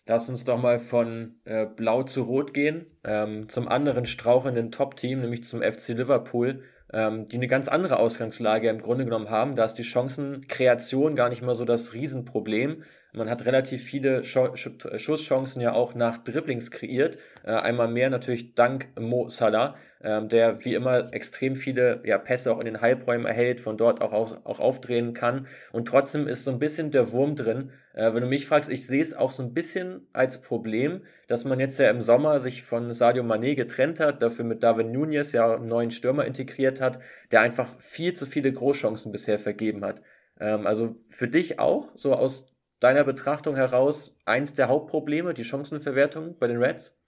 [0.06, 5.20] Lass uns doch mal von äh, Blau zu Rot gehen, ähm, zum anderen strauchelnden Top-Team,
[5.20, 9.56] nämlich zum FC Liverpool, ähm, die eine ganz andere Ausgangslage im Grunde genommen haben.
[9.56, 12.82] Da ist die Chancenkreation gar nicht mal so das Riesenproblem.
[13.12, 17.18] Man hat relativ viele Schusschancen ja auch nach Dribblings kreiert.
[17.44, 22.52] Äh, einmal mehr natürlich dank Mo Salah, ähm, der wie immer extrem viele ja, Pässe
[22.52, 25.48] auch in den Halbräumen erhält, von dort auch, auch, auch aufdrehen kann.
[25.72, 27.72] Und trotzdem ist so ein bisschen der Wurm drin.
[27.94, 31.44] Äh, wenn du mich fragst, ich sehe es auch so ein bisschen als Problem, dass
[31.44, 35.32] man jetzt ja im Sommer sich von Sadio Mané getrennt hat, dafür mit David Nunez
[35.32, 37.00] ja einen neuen Stürmer integriert hat,
[37.32, 40.00] der einfach viel zu viele Großchancen bisher vergeben hat.
[40.38, 46.36] Ähm, also für dich auch, so aus deiner Betrachtung heraus eins der Hauptprobleme, die Chancenverwertung
[46.38, 46.98] bei den Reds?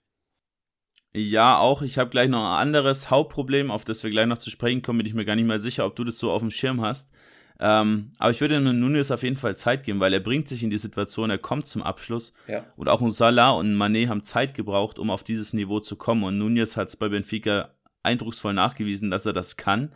[1.15, 1.81] Ja, auch.
[1.83, 4.99] Ich habe gleich noch ein anderes Hauptproblem, auf das wir gleich noch zu sprechen kommen.
[4.99, 7.11] Bin ich mir gar nicht mal sicher, ob du das so auf dem Schirm hast.
[7.59, 10.71] Ähm, aber ich würde Nunes auf jeden Fall Zeit geben, weil er bringt sich in
[10.71, 12.33] die Situation, er kommt zum Abschluss.
[12.47, 12.65] Ja.
[12.75, 16.23] Und auch ein Salah und Mané haben Zeit gebraucht, um auf dieses Niveau zu kommen.
[16.23, 17.69] Und Nunes hat es bei Benfica
[18.01, 19.93] eindrucksvoll nachgewiesen, dass er das kann.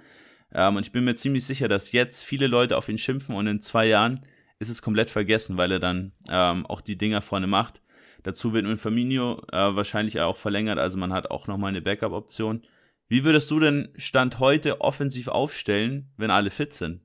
[0.53, 3.47] Ähm, und ich bin mir ziemlich sicher, dass jetzt viele Leute auf ihn schimpfen und
[3.47, 4.21] in zwei Jahren
[4.59, 7.81] ist es komplett vergessen, weil er dann ähm, auch die Dinger vorne macht.
[8.23, 12.63] Dazu wird mit Firmino äh, wahrscheinlich auch verlängert, also man hat auch nochmal eine Backup-Option.
[13.07, 17.01] Wie würdest du denn Stand heute offensiv aufstellen, wenn alle fit sind?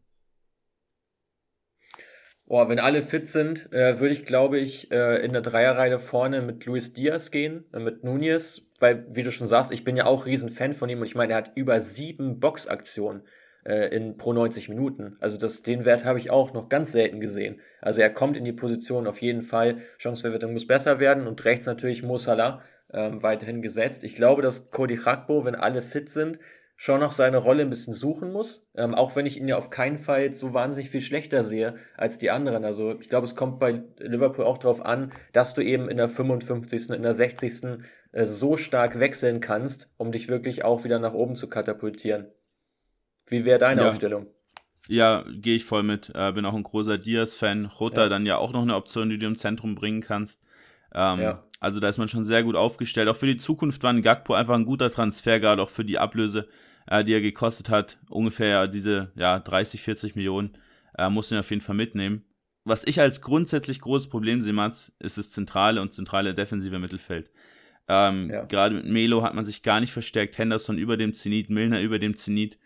[2.47, 6.43] Boah, wenn alle fit sind, äh, würde ich, glaube ich, äh, in der Dreierreihe vorne
[6.43, 10.07] mit Luis Diaz gehen, äh, mit Nunez, weil, wie du schon sagst, ich bin ja
[10.07, 13.23] auch riesen Fan von ihm und ich meine, er hat über sieben Boxaktionen
[13.64, 15.16] äh, in pro 90 Minuten.
[15.20, 17.61] Also das, den Wert habe ich auch noch ganz selten gesehen.
[17.81, 19.79] Also er kommt in die Position auf jeden Fall.
[19.98, 22.61] Chanceverwertung muss besser werden und rechts natürlich Mo Salah
[22.92, 24.05] ähm, weiterhin gesetzt.
[24.05, 26.38] Ich glaube, dass Cody Rakbo, wenn alle fit sind,
[26.77, 28.68] schon noch seine Rolle ein bisschen suchen muss.
[28.75, 32.18] Ähm, auch wenn ich ihn ja auf keinen Fall so wahnsinnig viel schlechter sehe als
[32.18, 32.64] die anderen.
[32.64, 36.09] Also ich glaube, es kommt bei Liverpool auch darauf an, dass du eben in der
[36.09, 37.85] 55., in der 60.
[38.12, 42.27] Äh, so stark wechseln kannst, um dich wirklich auch wieder nach oben zu katapultieren.
[43.33, 43.88] Wie wäre deine ja.
[43.88, 44.27] Aufstellung?
[44.88, 46.12] Ja, gehe ich voll mit.
[46.14, 47.66] Äh, bin auch ein großer Diaz-Fan.
[47.66, 48.09] Rota ja.
[48.09, 50.42] dann ja auch noch eine Option, die du im Zentrum bringen kannst.
[50.95, 51.45] Ähm, ja.
[51.61, 53.09] Also da ist man schon sehr gut aufgestellt.
[53.09, 55.99] Auch für die Zukunft war ein Gagpo einfach ein guter Transfer, gerade auch für die
[55.99, 56.49] Ablöse,
[56.87, 57.99] äh, die er gekostet hat.
[58.11, 60.59] Ungefähr diese ja, 30, 40 Millionen
[60.99, 62.25] äh, muss ihn auf jeden Fall mitnehmen.
[62.64, 67.31] Was ich als grundsätzlich großes Problem sehe, Mats, ist das zentrale und zentrale defensive Mittelfeld.
[67.88, 68.45] Ähm, ja.
[68.45, 70.38] Gerade mit Melo hat man sich gar nicht verstärkt.
[70.38, 72.59] Henderson über dem Zenit, Milner über dem Zenit.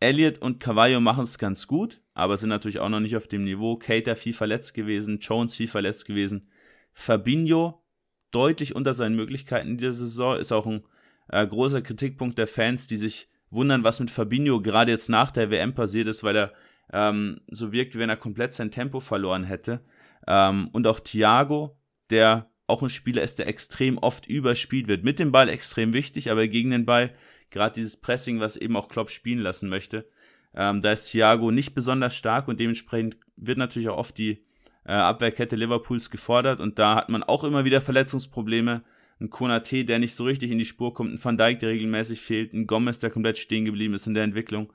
[0.00, 3.44] Elliott und Cavallo machen es ganz gut, aber sind natürlich auch noch nicht auf dem
[3.44, 3.76] Niveau.
[3.76, 6.48] Cater viel verletzt gewesen, Jones viel verletzt gewesen.
[6.94, 7.82] Fabinho
[8.30, 10.84] deutlich unter seinen Möglichkeiten in dieser Saison, ist auch ein
[11.28, 15.50] äh, großer Kritikpunkt der Fans, die sich wundern, was mit Fabinho gerade jetzt nach der
[15.50, 16.52] WM passiert ist, weil er
[16.92, 19.80] ähm, so wirkt, wie wenn er komplett sein Tempo verloren hätte.
[20.26, 21.76] Ähm, und auch Thiago,
[22.10, 25.04] der auch ein Spieler ist, der extrem oft überspielt wird.
[25.04, 27.12] Mit dem Ball extrem wichtig, aber gegen den Ball,
[27.50, 30.06] gerade dieses Pressing, was eben auch Klopp spielen lassen möchte,
[30.54, 34.44] ähm, da ist Thiago nicht besonders stark und dementsprechend wird natürlich auch oft die
[34.84, 38.82] äh, Abwehrkette Liverpools gefordert und da hat man auch immer wieder Verletzungsprobleme.
[39.20, 42.20] Ein Konate, der nicht so richtig in die Spur kommt, ein Van Dijk, der regelmäßig
[42.20, 44.72] fehlt, ein Gomez, der komplett stehen geblieben ist in der Entwicklung.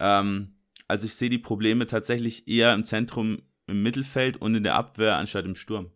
[0.00, 0.56] Ähm,
[0.88, 5.16] also ich sehe die Probleme tatsächlich eher im Zentrum, im Mittelfeld und in der Abwehr
[5.16, 5.90] anstatt im Sturm.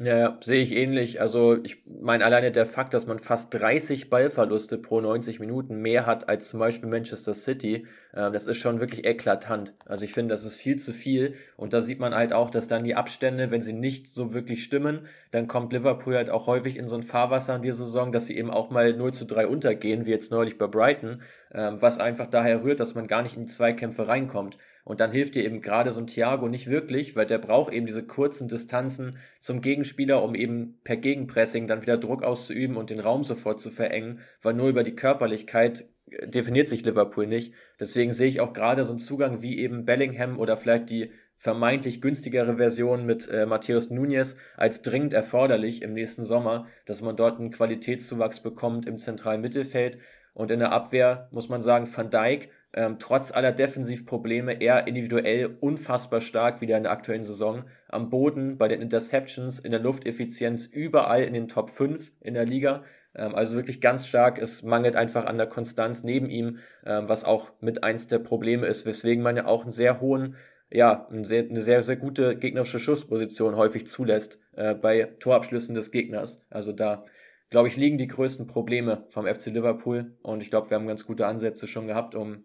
[0.00, 1.20] Ja, ja, sehe ich ähnlich.
[1.20, 6.06] Also ich meine alleine der Fakt, dass man fast 30 Ballverluste pro 90 Minuten mehr
[6.06, 9.74] hat als zum Beispiel Manchester City, äh, das ist schon wirklich eklatant.
[9.86, 12.68] Also ich finde, das ist viel zu viel und da sieht man halt auch, dass
[12.68, 16.76] dann die Abstände, wenn sie nicht so wirklich stimmen, dann kommt Liverpool halt auch häufig
[16.76, 19.48] in so ein Fahrwasser in dieser Saison, dass sie eben auch mal 0 zu 3
[19.48, 23.36] untergehen, wie jetzt neulich bei Brighton, äh, was einfach daher rührt, dass man gar nicht
[23.36, 24.58] in die Zweikämpfe reinkommt.
[24.88, 27.84] Und dann hilft dir eben gerade so ein Thiago nicht wirklich, weil der braucht eben
[27.84, 32.98] diese kurzen Distanzen zum Gegenspieler, um eben per Gegenpressing dann wieder Druck auszuüben und den
[32.98, 37.52] Raum sofort zu verengen, weil nur über die Körperlichkeit äh, definiert sich Liverpool nicht.
[37.78, 42.00] Deswegen sehe ich auch gerade so einen Zugang wie eben Bellingham oder vielleicht die vermeintlich
[42.00, 47.38] günstigere Version mit äh, Matthäus Nunez als dringend erforderlich im nächsten Sommer, dass man dort
[47.38, 49.98] einen Qualitätszuwachs bekommt im zentralen Mittelfeld.
[50.32, 55.56] Und in der Abwehr muss man sagen, Van Dijk ähm, trotz aller Defensivprobleme er individuell
[55.60, 57.64] unfassbar stark wieder in der aktuellen Saison.
[57.88, 62.44] Am Boden, bei den Interceptions, in der Lufteffizienz, überall in den Top 5 in der
[62.44, 62.84] Liga.
[63.14, 64.38] Ähm, also wirklich ganz stark.
[64.38, 68.66] Es mangelt einfach an der Konstanz neben ihm, ähm, was auch mit eins der Probleme
[68.66, 70.36] ist, weswegen man ja auch einen sehr hohen
[70.70, 75.90] ja, eine sehr, eine sehr, sehr gute gegnerische Schussposition häufig zulässt äh, bei Torabschlüssen des
[75.90, 76.44] Gegners.
[76.50, 77.04] Also da,
[77.50, 81.06] glaube ich, liegen die größten Probleme vom FC Liverpool und ich glaube, wir haben ganz
[81.06, 82.44] gute Ansätze schon gehabt, um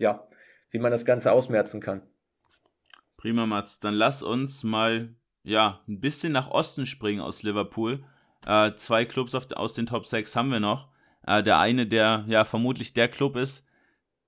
[0.00, 0.26] ja,
[0.70, 2.02] wie man das Ganze ausmerzen kann.
[3.16, 3.80] Prima, Mats.
[3.80, 8.02] Dann lass uns mal ja, ein bisschen nach Osten springen aus Liverpool.
[8.46, 10.88] Äh, zwei Clubs auf, aus den Top 6 haben wir noch.
[11.26, 13.68] Äh, der eine, der ja vermutlich der Club ist,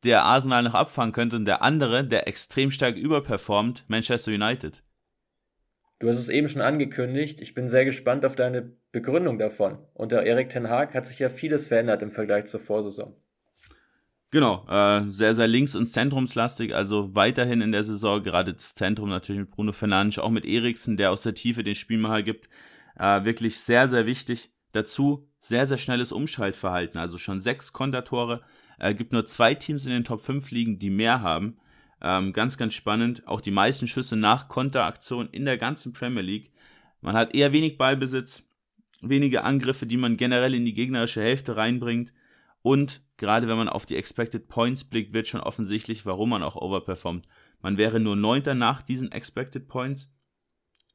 [0.05, 4.83] der Arsenal noch abfangen könnte, und der andere, der extrem stark überperformt, Manchester United.
[6.01, 7.41] Du hast es eben schon angekündigt.
[7.41, 9.79] Ich bin sehr gespannt auf deine Begründung davon.
[9.95, 13.15] Unter Erik Ten Haag hat sich ja vieles verändert im Vergleich zur Vorsaison.
[14.33, 19.11] Genau, äh, sehr, sehr links- und zentrumslastig, also weiterhin in der Saison, gerade das Zentrum
[19.11, 22.49] natürlich mit Bruno Fernandes, auch mit Eriksen, der aus der Tiefe den Spielmacher gibt,
[22.97, 24.51] äh, wirklich sehr, sehr wichtig.
[24.73, 28.41] Dazu sehr, sehr schnelles Umschaltverhalten, also schon sechs Kontertore,
[28.79, 31.59] äh, gibt nur zwei Teams in den Top 5 Ligen, die mehr haben.
[32.01, 36.53] Ähm, ganz, ganz spannend, auch die meisten Schüsse nach Konteraktion in der ganzen Premier League.
[37.03, 38.45] Man hat eher wenig Ballbesitz,
[39.03, 42.15] wenige Angriffe, die man generell in die gegnerische Hälfte reinbringt
[42.63, 46.57] und gerade wenn man auf die Expected Points blickt, wird schon offensichtlich, warum man auch
[46.57, 47.27] overperformt.
[47.61, 50.13] Man wäre nur Neunter nach diesen Expected Points,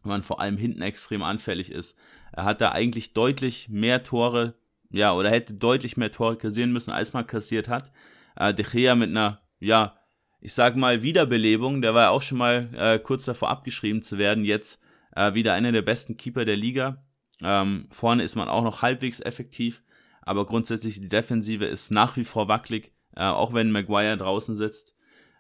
[0.01, 1.97] weil man vor allem hinten extrem anfällig ist.
[2.31, 4.55] Er hat da eigentlich deutlich mehr Tore,
[4.89, 7.91] ja, oder hätte deutlich mehr Tore kassieren müssen, als man kassiert hat.
[8.35, 9.97] Äh, De Gea mit einer, ja,
[10.39, 14.17] ich sag mal Wiederbelebung, der war ja auch schon mal äh, kurz davor abgeschrieben zu
[14.17, 14.81] werden, jetzt
[15.15, 17.03] äh, wieder einer der besten Keeper der Liga.
[17.41, 19.83] Ähm, vorne ist man auch noch halbwegs effektiv
[20.27, 24.95] aber grundsätzlich die Defensive ist nach wie vor wackelig, äh, auch wenn Maguire draußen sitzt.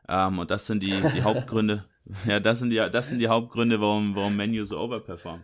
[0.07, 1.85] Ähm, und das sind die, die Hauptgründe.
[2.25, 5.43] ja, das sind die, das sind die Hauptgründe, warum, warum Menu so overperformt.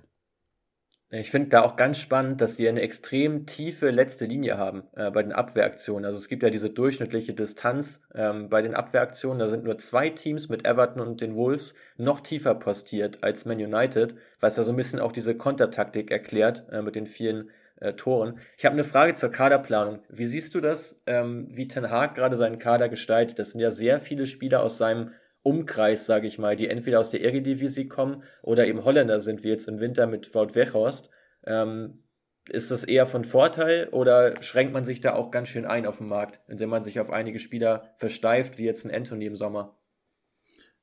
[1.16, 5.12] Ich finde da auch ganz spannend, dass die eine extrem tiefe letzte Linie haben äh,
[5.12, 6.06] bei den Abwehraktionen.
[6.06, 9.38] Also es gibt ja diese durchschnittliche Distanz ähm, bei den Abwehraktionen.
[9.38, 13.60] Da sind nur zwei Teams mit Everton und den Wolves noch tiefer postiert als Man
[13.60, 17.94] United, was ja so ein bisschen auch diese Kontertaktik erklärt äh, mit den vielen äh,
[17.94, 18.40] Toren.
[18.58, 20.00] Ich habe eine Frage zur Kaderplanung.
[20.10, 23.40] Wie siehst du das, ähm, wie Ten Hag gerade seinen Kader gestaltet?
[23.40, 25.12] Das sind ja sehr viele Spieler aus seinem
[25.44, 29.50] Umkreis, sage ich mal, die entweder aus der Eredivisie kommen oder eben Holländer sind, wie
[29.50, 31.10] jetzt im Winter mit Wout Weghorst.
[31.46, 32.04] Ähm,
[32.50, 35.98] ist das eher von Vorteil oder schränkt man sich da auch ganz schön ein auf
[35.98, 39.78] dem Markt, indem man sich auf einige Spieler versteift, wie jetzt ein Anthony im Sommer?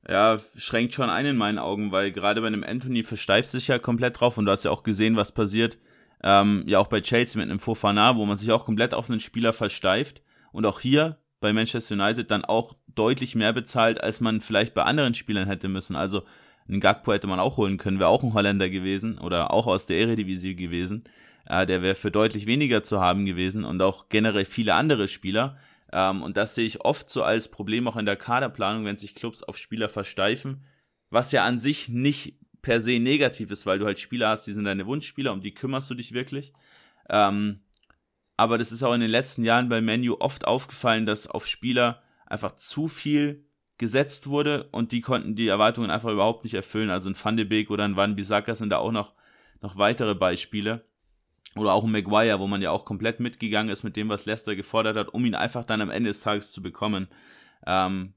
[0.07, 3.77] Ja, schränkt schon ein in meinen Augen, weil gerade bei einem Anthony versteift sich ja
[3.77, 5.77] komplett drauf und du hast ja auch gesehen, was passiert,
[6.23, 9.19] ähm, ja, auch bei Chelsea mit einem Fofana, wo man sich auch komplett auf einen
[9.19, 10.21] Spieler versteift.
[10.51, 14.83] Und auch hier bei Manchester United dann auch deutlich mehr bezahlt, als man vielleicht bei
[14.83, 15.95] anderen Spielern hätte müssen.
[15.95, 16.23] Also
[16.67, 19.85] einen Gakpo hätte man auch holen können, wäre auch ein Holländer gewesen oder auch aus
[19.85, 21.03] der Eredivisie gewesen.
[21.45, 25.57] Äh, der wäre für deutlich weniger zu haben gewesen und auch generell viele andere Spieler.
[25.91, 29.15] Ähm, und das sehe ich oft so als Problem auch in der Kaderplanung, wenn sich
[29.15, 30.63] Clubs auf Spieler versteifen,
[31.09, 34.53] was ja an sich nicht per se negativ ist, weil du halt Spieler hast, die
[34.53, 36.53] sind deine Wunschspieler, um die kümmerst du dich wirklich.
[37.09, 37.61] Ähm,
[38.37, 42.01] aber das ist auch in den letzten Jahren bei Menu oft aufgefallen, dass auf Spieler
[42.25, 43.45] einfach zu viel
[43.77, 46.89] gesetzt wurde und die konnten die Erwartungen einfach überhaupt nicht erfüllen.
[46.89, 49.13] Also ein Van de Beek oder ein Van Bissaka sind da auch noch
[49.61, 50.83] noch weitere Beispiele.
[51.55, 54.55] Oder auch ein Maguire, wo man ja auch komplett mitgegangen ist mit dem, was Leicester
[54.55, 57.07] gefordert hat, um ihn einfach dann am Ende des Tages zu bekommen.
[57.67, 58.13] Ähm,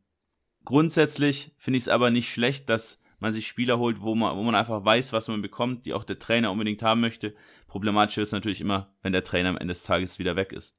[0.65, 4.43] grundsätzlich finde ich es aber nicht schlecht, dass man sich Spieler holt, wo man, wo
[4.43, 7.35] man einfach weiß, was man bekommt, die auch der Trainer unbedingt haben möchte.
[7.67, 10.79] Problematisch ist natürlich immer, wenn der Trainer am Ende des Tages wieder weg ist.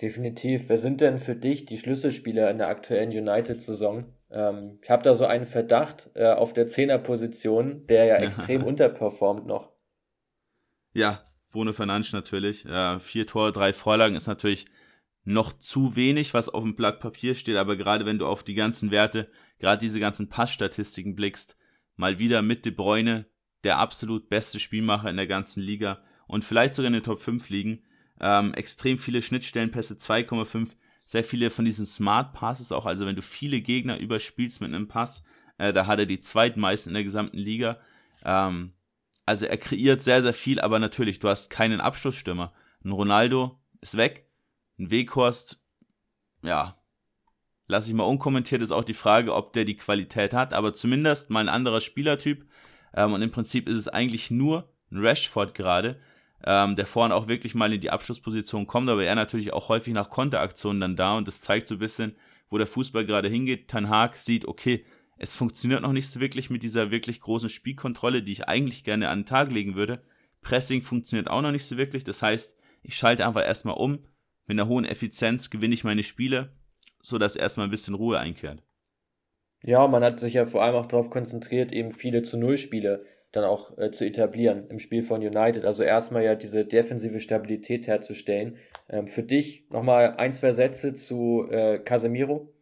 [0.00, 0.68] Definitiv.
[0.68, 4.04] Wer sind denn für dich die Schlüsselspieler in der aktuellen United-Saison?
[4.30, 9.46] Ähm, ich habe da so einen Verdacht äh, auf der Zehner-Position, der ja extrem unterperformt
[9.46, 9.72] noch.
[10.92, 12.66] Ja, Bruno Fernandes natürlich.
[12.66, 14.66] Äh, vier Tore, drei Vorlagen ist natürlich
[15.26, 18.54] noch zu wenig, was auf dem Blatt Papier steht, aber gerade wenn du auf die
[18.54, 21.56] ganzen Werte, gerade diese ganzen Passstatistiken blickst,
[21.96, 23.26] mal wieder mit De Bruyne,
[23.64, 27.48] der absolut beste Spielmacher in der ganzen Liga und vielleicht sogar in den Top 5
[27.50, 27.82] liegen,
[28.20, 32.86] ähm, extrem viele Schnittstellenpässe, 2,5, sehr viele von diesen Smart Passes auch.
[32.86, 35.24] Also wenn du viele Gegner überspielst mit einem Pass,
[35.58, 37.80] äh, da hat er die zweitmeisten in der gesamten Liga.
[38.24, 38.74] Ähm,
[39.24, 42.52] also er kreiert sehr, sehr viel, aber natürlich, du hast keinen Abschlussstürmer.
[42.84, 44.25] Ein Ronaldo ist weg.
[44.78, 45.58] Ein Weghorst,
[46.42, 46.76] ja,
[47.66, 51.30] lasse ich mal unkommentiert, ist auch die Frage, ob der die Qualität hat, aber zumindest
[51.30, 52.46] mal ein anderer Spielertyp.
[52.94, 56.00] Ähm, und im Prinzip ist es eigentlich nur ein Rashford gerade,
[56.44, 59.94] ähm, der vorne auch wirklich mal in die Abschlussposition kommt, aber er natürlich auch häufig
[59.94, 62.14] nach Konteraktionen dann da und das zeigt so ein bisschen,
[62.50, 63.68] wo der Fußball gerade hingeht.
[63.68, 64.84] Tan Haag sieht, okay,
[65.18, 69.08] es funktioniert noch nicht so wirklich mit dieser wirklich großen Spielkontrolle, die ich eigentlich gerne
[69.08, 70.02] an den Tag legen würde.
[70.42, 74.06] Pressing funktioniert auch noch nicht so wirklich, das heißt, ich schalte einfach erstmal um.
[74.46, 76.52] Mit einer hohen Effizienz gewinne ich meine Spiele,
[77.00, 78.62] sodass erstmal ein bisschen Ruhe einkehrt.
[79.62, 83.04] Ja, man hat sich ja vor allem auch darauf konzentriert, eben viele zu Null Spiele
[83.32, 85.64] dann auch äh, zu etablieren im Spiel von United.
[85.64, 88.56] Also erstmal ja diese defensive Stabilität herzustellen.
[88.88, 92.52] Ähm, für dich nochmal ein, zwei Sätze zu äh, Casemiro.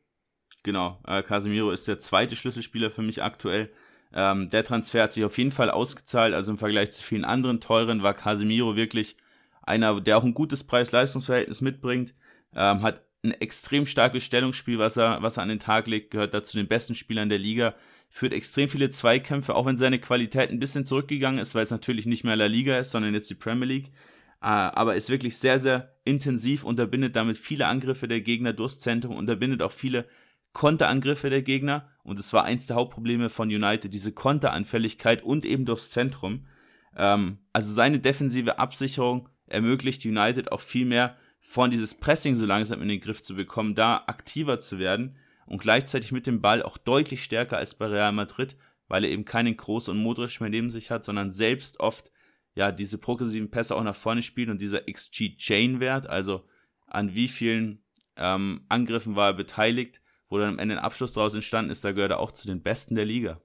[0.63, 3.71] Genau, äh, Casemiro ist der zweite Schlüsselspieler für mich aktuell.
[4.13, 6.35] Ähm, der Transfer hat sich auf jeden Fall ausgezahlt.
[6.35, 9.17] Also im Vergleich zu vielen anderen teuren war Casemiro wirklich
[9.65, 12.15] einer, der auch ein gutes Preis-Leistungs-Verhältnis mitbringt.
[12.55, 16.35] Ähm, hat ein extrem starkes Stellungsspiel, was er, was er an den Tag legt, gehört
[16.35, 17.75] dazu den besten Spielern der Liga
[18.15, 22.07] führt extrem viele Zweikämpfe, auch wenn seine Qualität ein bisschen zurückgegangen ist, weil es natürlich
[22.07, 23.89] nicht mehr La Liga ist, sondern jetzt die Premier League.
[24.41, 29.17] Äh, aber ist wirklich sehr, sehr intensiv, unterbindet damit viele Angriffe der Gegner durchs Zentrum,
[29.17, 30.07] unterbindet auch viele
[30.53, 31.89] Konterangriffe der Gegner.
[32.05, 36.47] Und es war eins der Hauptprobleme von United, diese Konteranfälligkeit und eben durchs Zentrum.
[36.97, 42.81] Ähm, also seine defensive Absicherung ermöglicht United auch viel mehr von dieses Pressing so langsam
[42.83, 46.79] in den Griff zu bekommen, da aktiver zu werden und gleichzeitig mit dem Ball auch
[46.79, 48.57] deutlich stärker als bei Real Madrid,
[48.89, 52.11] weil er eben keinen Groß und Modric mehr neben sich hat, sondern selbst oft
[52.55, 56.49] ja diese progressiven Pässe auch nach vorne spielt und dieser XG-Chain-Wert, also
[56.87, 57.83] an wie vielen
[58.17, 61.93] ähm, Angriffen war er beteiligt, wo dann am Ende ein Abschluss daraus entstanden ist, da
[61.93, 63.41] gehört er auch zu den Besten der Liga.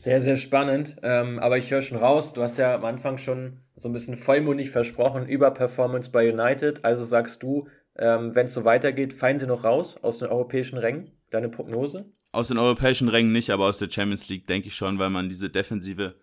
[0.00, 0.96] Sehr, sehr spannend.
[1.02, 4.16] Ähm, aber ich höre schon raus, du hast ja am Anfang schon so ein bisschen
[4.16, 6.84] vollmundig versprochen über Performance bei United.
[6.84, 10.78] Also sagst du, ähm, Wenn es so weitergeht, fallen sie noch raus aus den europäischen
[10.78, 11.10] Rängen?
[11.30, 12.10] Deine Prognose?
[12.32, 15.28] Aus den europäischen Rängen nicht, aber aus der Champions League denke ich schon, weil man
[15.28, 16.14] diese defensive,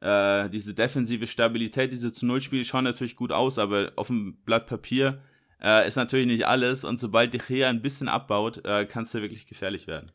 [0.00, 4.36] äh, diese defensive Stabilität, diese zu Null Spiele schauen natürlich gut aus, aber auf dem
[4.44, 5.22] Blatt Papier
[5.60, 9.12] äh, ist natürlich nicht alles und sobald die Gea ein bisschen abbaut, äh, kann es
[9.12, 10.12] ja wirklich gefährlich werden.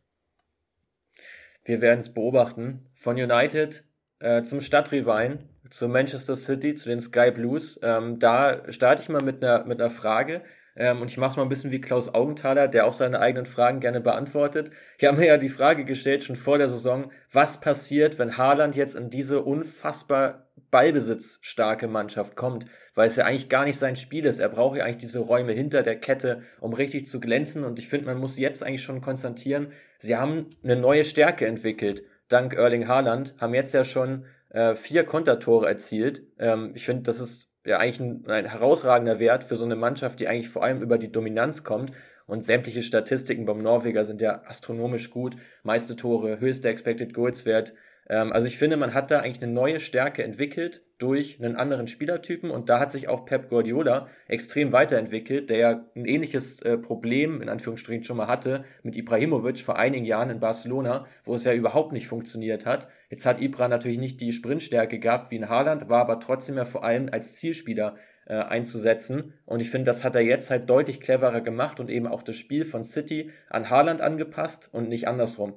[1.64, 2.90] Wir werden es beobachten.
[2.96, 3.84] Von United
[4.20, 7.80] äh, zum Stadtrivalen, zu Manchester City, zu den Sky Blues.
[7.84, 10.42] Ähm, da starte ich mal mit einer mit einer Frage.
[10.76, 13.46] Ähm, und ich mache es mal ein bisschen wie Klaus Augenthaler, der auch seine eigenen
[13.46, 14.72] Fragen gerne beantwortet.
[14.98, 18.76] Ich habe mir ja die Frage gestellt, schon vor der Saison, was passiert, wenn Haaland
[18.76, 22.66] jetzt in diese unfassbar ballbesitzstarke Mannschaft kommt,
[23.00, 24.40] weil es ja eigentlich gar nicht sein Spiel ist.
[24.40, 27.64] Er braucht ja eigentlich diese Räume hinter der Kette, um richtig zu glänzen.
[27.64, 32.04] Und ich finde, man muss jetzt eigentlich schon konstatieren, sie haben eine neue Stärke entwickelt,
[32.28, 36.24] dank Erling Haaland, haben jetzt ja schon äh, vier Kontertore erzielt.
[36.40, 40.20] Ähm, ich finde, das ist ja eigentlich ein, ein herausragender Wert für so eine Mannschaft,
[40.20, 41.94] die eigentlich vor allem über die Dominanz kommt.
[42.26, 45.38] Und sämtliche Statistiken beim Norweger sind ja astronomisch gut.
[45.64, 47.74] Meiste Tore, höchster Expected Goals Wert,
[48.16, 52.50] also ich finde, man hat da eigentlich eine neue Stärke entwickelt durch einen anderen Spielertypen
[52.50, 57.40] und da hat sich auch Pep Guardiola extrem weiterentwickelt, der ja ein ähnliches äh, Problem
[57.42, 61.54] in Anführungsstrichen schon mal hatte mit Ibrahimovic vor einigen Jahren in Barcelona, wo es ja
[61.54, 62.88] überhaupt nicht funktioniert hat.
[63.12, 66.66] Jetzt hat Ibra natürlich nicht die Sprintstärke gehabt wie in Haaland, war aber trotzdem ja
[66.66, 67.96] vor allem als Zielspieler
[68.26, 69.34] äh, einzusetzen.
[69.46, 72.38] Und ich finde, das hat er jetzt halt deutlich cleverer gemacht und eben auch das
[72.38, 75.54] Spiel von City an Haaland angepasst und nicht andersrum.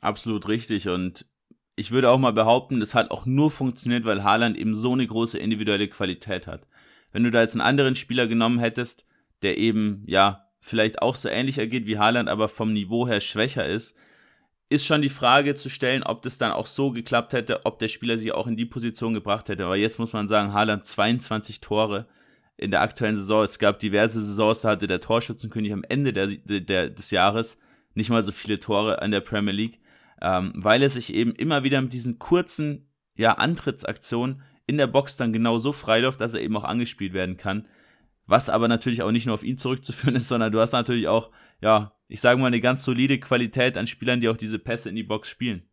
[0.00, 0.88] Absolut richtig.
[0.88, 1.26] Und
[1.78, 5.06] ich würde auch mal behaupten, das hat auch nur funktioniert, weil Haaland eben so eine
[5.06, 6.66] große individuelle Qualität hat.
[7.12, 9.06] Wenn du da jetzt einen anderen Spieler genommen hättest,
[9.42, 13.66] der eben, ja, vielleicht auch so ähnlich agiert wie Haaland, aber vom Niveau her schwächer
[13.66, 13.96] ist,
[14.68, 17.88] ist schon die Frage zu stellen, ob das dann auch so geklappt hätte, ob der
[17.88, 19.64] Spieler sich auch in die Position gebracht hätte.
[19.64, 22.06] Aber jetzt muss man sagen, Haaland 22 Tore
[22.58, 23.44] in der aktuellen Saison.
[23.44, 27.58] Es gab diverse Saisons, da hatte der Torschützenkönig am Ende der, der, des Jahres
[27.94, 29.80] nicht mal so viele Tore an der Premier League,
[30.20, 35.16] ähm, weil er sich eben immer wieder mit diesen kurzen ja, Antrittsaktionen in der Box
[35.16, 37.66] dann genau so freiläuft, dass er eben auch angespielt werden kann.
[38.26, 41.30] Was aber natürlich auch nicht nur auf ihn zurückzuführen ist, sondern du hast natürlich auch,
[41.60, 44.96] ja, ich sage mal, eine ganz solide Qualität an Spielern, die auch diese Pässe in
[44.96, 45.67] die Box spielen.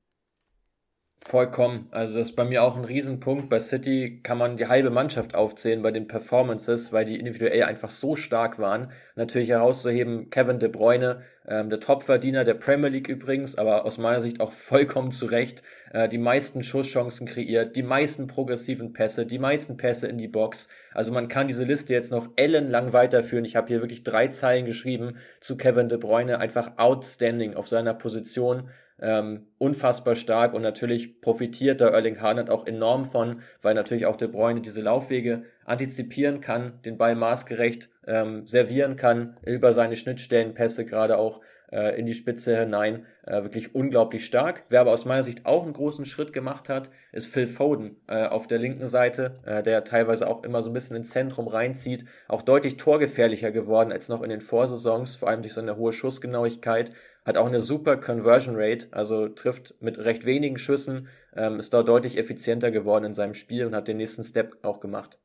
[1.28, 1.88] Vollkommen.
[1.90, 3.50] Also das ist bei mir auch ein Riesenpunkt.
[3.50, 7.90] Bei City kann man die halbe Mannschaft aufzählen bei den Performances, weil die individuell einfach
[7.90, 8.92] so stark waren.
[9.16, 14.22] Natürlich herauszuheben Kevin De Bruyne, ähm, der Topverdiener der Premier League übrigens, aber aus meiner
[14.22, 15.64] Sicht auch vollkommen zu Recht.
[15.92, 20.70] Äh, die meisten Schusschancen kreiert, die meisten progressiven Pässe, die meisten Pässe in die Box.
[20.94, 23.46] Also man kann diese Liste jetzt noch ellenlang weiterführen.
[23.46, 26.38] Ich habe hier wirklich drei Zeilen geschrieben zu Kevin De Bruyne.
[26.38, 28.70] Einfach outstanding auf seiner Position
[29.02, 34.16] ähm, unfassbar stark und natürlich profitiert da Erling Haaland auch enorm von, weil natürlich auch
[34.16, 40.86] De Bruyne diese Laufwege antizipieren kann, den Ball maßgerecht ähm, servieren kann über seine Schnittstellenpässe
[40.86, 41.42] gerade auch
[41.72, 43.06] äh, in die Spitze hinein.
[43.26, 44.64] Äh, wirklich unglaublich stark.
[44.70, 48.28] Wer aber aus meiner Sicht auch einen großen Schritt gemacht hat, ist Phil Foden äh,
[48.28, 52.06] auf der linken Seite, äh, der teilweise auch immer so ein bisschen ins Zentrum reinzieht.
[52.28, 56.92] Auch deutlich torgefährlicher geworden als noch in den Vorsaisons, vor allem durch seine hohe Schussgenauigkeit
[57.26, 61.88] hat auch eine super Conversion Rate, also trifft mit recht wenigen Schüssen, ähm, ist dort
[61.88, 65.18] deutlich effizienter geworden in seinem Spiel und hat den nächsten Step auch gemacht.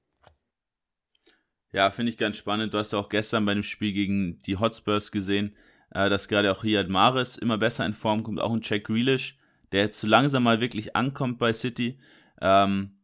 [1.72, 2.74] Ja, finde ich ganz spannend.
[2.74, 5.55] Du hast ja auch gestern bei dem Spiel gegen die Hotspurs gesehen,
[5.90, 9.38] äh, dass gerade auch Riyad Mahrez immer besser in Form kommt, auch ein Jack Grealish,
[9.70, 12.01] der jetzt so langsam mal wirklich ankommt bei City.
[12.40, 12.96] Ähm,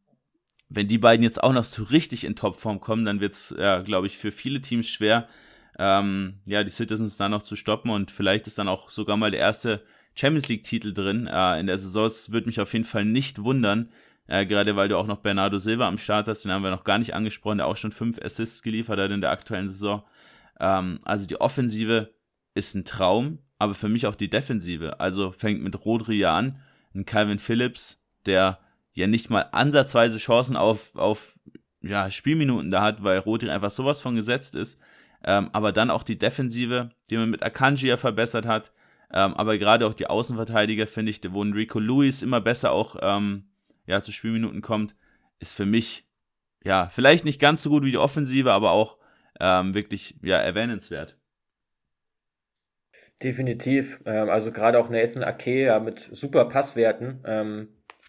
[0.69, 3.83] wenn die beiden jetzt auch noch so richtig in Topform kommen, dann wird es, ja,
[3.83, 5.29] glaube ich, für viele Teams schwer,
[5.79, 9.31] ähm, ja, die Citizens dann noch zu stoppen und vielleicht ist dann auch sogar mal
[9.31, 9.83] der erste
[10.15, 12.05] Champions League-Titel drin äh, in der Saison.
[12.05, 13.91] Das würde mich auf jeden Fall nicht wundern,
[14.27, 16.85] äh, gerade weil du auch noch Bernardo Silva am Start hast, den haben wir noch
[16.85, 20.03] gar nicht angesprochen, der auch schon fünf Assists geliefert hat in der aktuellen Saison.
[20.59, 22.15] Ähm, also die Offensive
[22.55, 24.99] ist ein Traum, aber für mich auch die Defensive.
[25.01, 26.61] Also fängt mit Rodri an,
[26.95, 28.59] ein Calvin Phillips, der
[28.95, 31.39] ja nicht mal ansatzweise Chancen auf, auf
[31.83, 34.81] ja, Spielminuten da hat, weil Rodri einfach sowas von gesetzt ist.
[35.27, 38.73] Ähm, aber dann auch die Defensive, die man mit Akanji ja verbessert hat.
[39.13, 43.49] Ähm, aber gerade auch die Außenverteidiger, finde ich, wo Enrico Lewis immer besser auch ähm,
[43.87, 44.95] ja, zu Spielminuten kommt,
[45.39, 46.07] ist für mich
[46.65, 48.99] ja vielleicht nicht ganz so gut wie die Offensive, aber auch
[49.41, 51.19] ähm, wirklich ja erwähnenswert.
[53.23, 54.01] Definitiv.
[54.07, 57.23] Ähm, also gerade auch Nathan Ake ja, mit super Passwerten.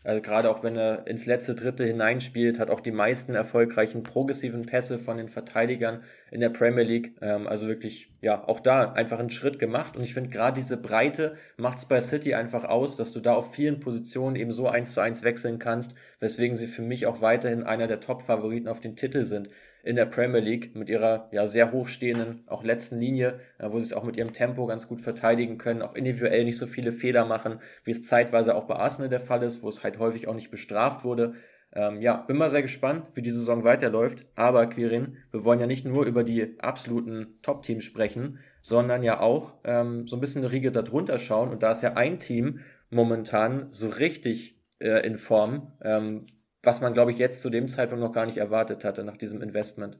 [0.08, 4.66] Also gerade auch wenn er ins letzte Drittel hineinspielt, hat auch die meisten erfolgreichen progressiven
[4.66, 6.02] Pässe von den Verteidigern
[6.32, 7.16] in der Premier League.
[7.20, 9.98] Ähm, also wirklich, ja, auch da einfach einen Schritt gemacht.
[9.98, 13.34] Und ich finde gerade diese Breite macht es bei City einfach aus, dass du da
[13.34, 17.20] auf vielen Positionen eben so eins zu eins wechseln kannst, weswegen sie für mich auch
[17.20, 19.50] weiterhin einer der Top-Favoriten auf den Titel sind
[19.88, 23.86] in der Premier League mit ihrer ja sehr hochstehenden, auch letzten Linie, äh, wo sie
[23.86, 27.26] es auch mit ihrem Tempo ganz gut verteidigen können, auch individuell nicht so viele Fehler
[27.26, 30.36] machen, wie es zeitweise auch bei Arsenal der Fall ist, wo es halt häufig auch
[30.36, 31.36] nicht bestraft wurde.
[31.74, 34.26] Ähm, ja, bin mal sehr gespannt, wie die Saison weiterläuft.
[34.36, 39.56] Aber Quirin, wir wollen ja nicht nur über die absoluten Top-Teams sprechen, sondern ja auch
[39.64, 41.50] ähm, so ein bisschen eine Riege darunter schauen.
[41.50, 42.60] Und da ist ja ein Team
[42.90, 46.26] momentan so richtig äh, in Form, ähm,
[46.68, 49.42] was man, glaube ich, jetzt zu dem Zeitpunkt noch gar nicht erwartet hatte nach diesem
[49.42, 49.98] Investment.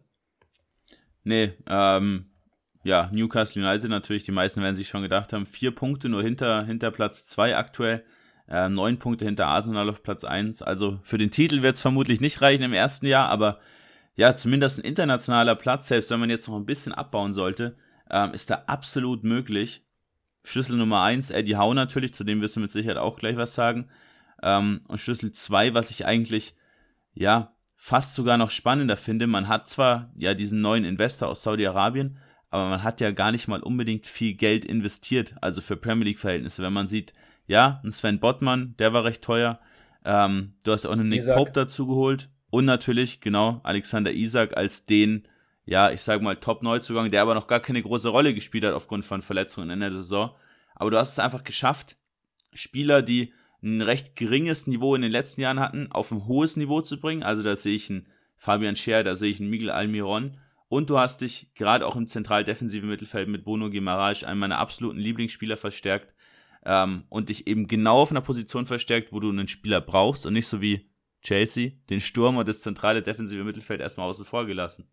[1.24, 2.26] Nee, ähm,
[2.84, 6.66] ja, Newcastle United natürlich, die meisten werden sich schon gedacht haben, vier Punkte nur hinter,
[6.66, 8.04] hinter Platz zwei aktuell,
[8.50, 10.62] äh, neun Punkte hinter Arsenal auf Platz eins.
[10.62, 13.60] Also für den Titel wird es vermutlich nicht reichen im ersten Jahr, aber
[14.16, 17.78] ja, zumindest ein internationaler Platz, selbst wenn man jetzt noch ein bisschen abbauen sollte,
[18.10, 19.86] ähm, ist da absolut möglich.
[20.44, 23.54] Schlüssel Nummer eins, Eddie Howe natürlich, zu dem wirst du mit Sicherheit auch gleich was
[23.54, 23.88] sagen.
[24.42, 26.56] Ähm, und Schlüssel 2, was ich eigentlich,
[27.18, 32.18] ja, fast sogar noch spannender finde, man hat zwar ja diesen neuen Investor aus Saudi-Arabien,
[32.50, 36.64] aber man hat ja gar nicht mal unbedingt viel Geld investiert, also für Premier League-Verhältnisse.
[36.64, 37.14] Wenn man sieht,
[37.46, 39.60] ja, ein Sven Bottmann, der war recht teuer.
[40.06, 41.38] Ähm, du hast auch einen Nick Isaac.
[41.38, 42.30] Pope dazu geholt.
[42.50, 45.28] Und natürlich, genau, Alexander Isaac als den,
[45.66, 49.06] ja, ich sag mal, Top-Neuzugang, der aber noch gar keine große Rolle gespielt hat aufgrund
[49.06, 50.36] von Verletzungen in der Saison.
[50.76, 51.98] Aber du hast es einfach geschafft,
[52.54, 56.82] Spieler, die ein recht geringes Niveau in den letzten Jahren hatten, auf ein hohes Niveau
[56.82, 57.24] zu bringen.
[57.24, 60.38] Also da sehe ich einen Fabian Scher, da sehe ich einen Miguel Almiron.
[60.70, 65.00] Und du hast dich gerade auch im zentral-defensiven Mittelfeld mit Bono Guimaraes, einem meiner absoluten
[65.00, 66.14] Lieblingsspieler, verstärkt.
[66.66, 70.34] Ähm, und dich eben genau auf einer Position verstärkt, wo du einen Spieler brauchst und
[70.34, 70.90] nicht so wie
[71.22, 74.90] Chelsea, den Sturm und das zentrale defensive Mittelfeld erstmal außen vor gelassen.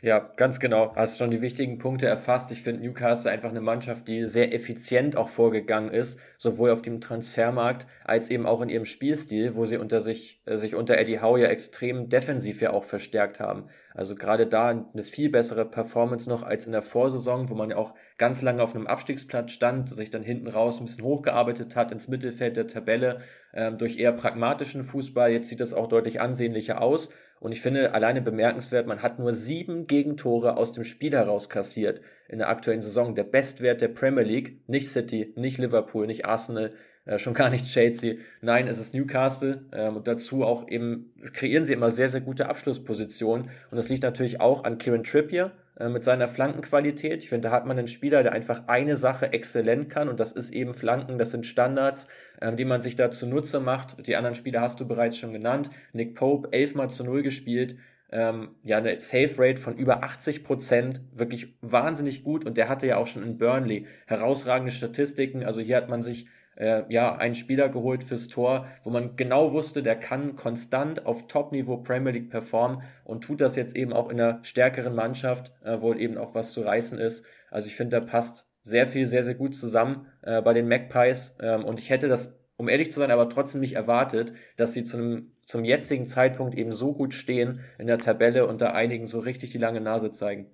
[0.00, 0.94] Ja, ganz genau.
[0.94, 2.52] Hast schon die wichtigen Punkte erfasst.
[2.52, 7.00] Ich finde Newcastle einfach eine Mannschaft, die sehr effizient auch vorgegangen ist, sowohl auf dem
[7.00, 11.20] Transfermarkt als eben auch in ihrem Spielstil, wo sie unter sich, äh, sich unter Eddie
[11.20, 13.70] Howe ja extrem defensiv ja auch verstärkt haben.
[13.92, 17.76] Also gerade da eine viel bessere Performance noch als in der Vorsaison, wo man ja
[17.76, 21.90] auch ganz lange auf einem Abstiegsplatz stand, sich dann hinten raus ein bisschen hochgearbeitet hat
[21.90, 23.22] ins Mittelfeld der Tabelle
[23.52, 25.32] ähm, durch eher pragmatischen Fußball.
[25.32, 27.10] Jetzt sieht das auch deutlich ansehnlicher aus.
[27.40, 32.00] Und ich finde alleine bemerkenswert, man hat nur sieben Gegentore aus dem Spiel heraus kassiert
[32.28, 33.14] in der aktuellen Saison.
[33.14, 36.72] Der Bestwert der Premier League, nicht City, nicht Liverpool, nicht Arsenal,
[37.08, 38.16] äh, schon gar nicht Chelsea.
[38.42, 39.64] Nein, es ist Newcastle.
[39.72, 43.50] Ähm, und dazu auch eben kreieren sie immer sehr, sehr gute Abschlusspositionen.
[43.70, 47.22] Und das liegt natürlich auch an Kieran Trippier äh, mit seiner Flankenqualität.
[47.22, 50.08] Ich finde, da hat man einen Spieler, der einfach eine Sache exzellent kann.
[50.08, 52.08] Und das ist eben Flanken, das sind Standards,
[52.42, 54.06] ähm, die man sich da zunutze macht.
[54.06, 55.70] Die anderen Spieler hast du bereits schon genannt.
[55.92, 57.76] Nick Pope, elfmal zu null gespielt.
[58.10, 62.86] Ähm, ja, eine Safe Rate von über 80 Prozent, wirklich wahnsinnig gut und der hatte
[62.86, 65.44] ja auch schon in Burnley herausragende Statistiken.
[65.44, 66.26] Also hier hat man sich
[66.58, 71.28] äh, ja, einen Spieler geholt fürs Tor, wo man genau wusste, der kann konstant auf
[71.28, 75.80] Top-Niveau Premier League performen und tut das jetzt eben auch in einer stärkeren Mannschaft, äh,
[75.80, 77.24] wo eben auch was zu reißen ist.
[77.50, 81.36] Also ich finde, da passt sehr viel, sehr, sehr gut zusammen äh, bei den Magpies
[81.40, 84.82] ähm, und ich hätte das, um ehrlich zu sein, aber trotzdem nicht erwartet, dass sie
[84.82, 89.06] zu einem, zum jetzigen Zeitpunkt eben so gut stehen in der Tabelle und da einigen
[89.06, 90.50] so richtig die lange Nase zeigen.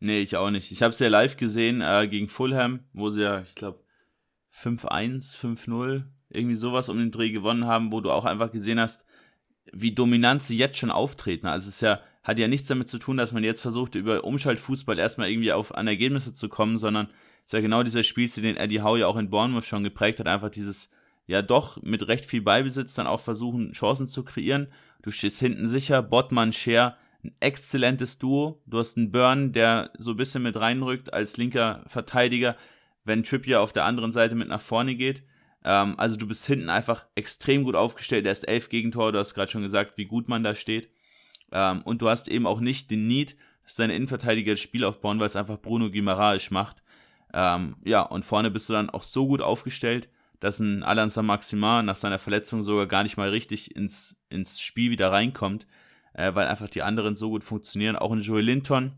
[0.00, 0.72] Nee, ich auch nicht.
[0.72, 3.85] Ich habe es ja live gesehen äh, gegen Fulham, wo sie ja, ich glaube,
[4.62, 9.04] 5-1, 5-0, irgendwie sowas um den Dreh gewonnen haben, wo du auch einfach gesehen hast,
[9.72, 11.46] wie dominant sie jetzt schon auftreten.
[11.46, 14.24] Also es ist ja, hat ja nichts damit zu tun, dass man jetzt versucht, über
[14.24, 17.06] Umschaltfußball erstmal irgendwie auf an Ergebnisse zu kommen, sondern
[17.40, 20.20] es ist ja genau dieser Spielstil, den Eddie Howe ja auch in Bournemouth schon geprägt
[20.20, 20.90] hat, einfach dieses,
[21.26, 24.68] ja doch, mit recht viel Beibesitz dann auch versuchen, Chancen zu kreieren.
[25.02, 28.60] Du stehst hinten sicher, Bottmann, Scher, ein exzellentes Duo.
[28.66, 32.56] Du hast einen Burn, der so ein bisschen mit reinrückt als linker Verteidiger
[33.06, 35.22] wenn Trippier auf der anderen Seite mit nach vorne geht.
[35.64, 38.26] Ähm, also du bist hinten einfach extrem gut aufgestellt.
[38.26, 40.90] Er ist elf Gegentore, du hast gerade schon gesagt, wie gut man da steht.
[41.52, 45.18] Ähm, und du hast eben auch nicht den Need, dass deine Innenverteidiger das Spiel aufbauen,
[45.18, 46.82] weil es einfach Bruno Guimaraes macht.
[47.32, 50.08] Ähm, ja, und vorne bist du dann auch so gut aufgestellt,
[50.40, 54.90] dass ein Alan Maximin nach seiner Verletzung sogar gar nicht mal richtig ins, ins Spiel
[54.90, 55.66] wieder reinkommt,
[56.14, 57.96] äh, weil einfach die anderen so gut funktionieren.
[57.96, 58.92] Auch ein Joey Linton,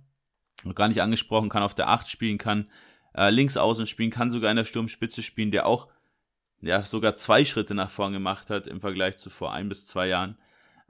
[0.75, 2.69] gar nicht angesprochen, kann auf der 8 spielen, kann
[3.15, 5.89] äh, links außen spielen, kann sogar in der Sturmspitze spielen, der auch
[6.61, 10.09] ja, sogar zwei Schritte nach vorn gemacht hat im Vergleich zu vor ein bis zwei
[10.09, 10.37] Jahren.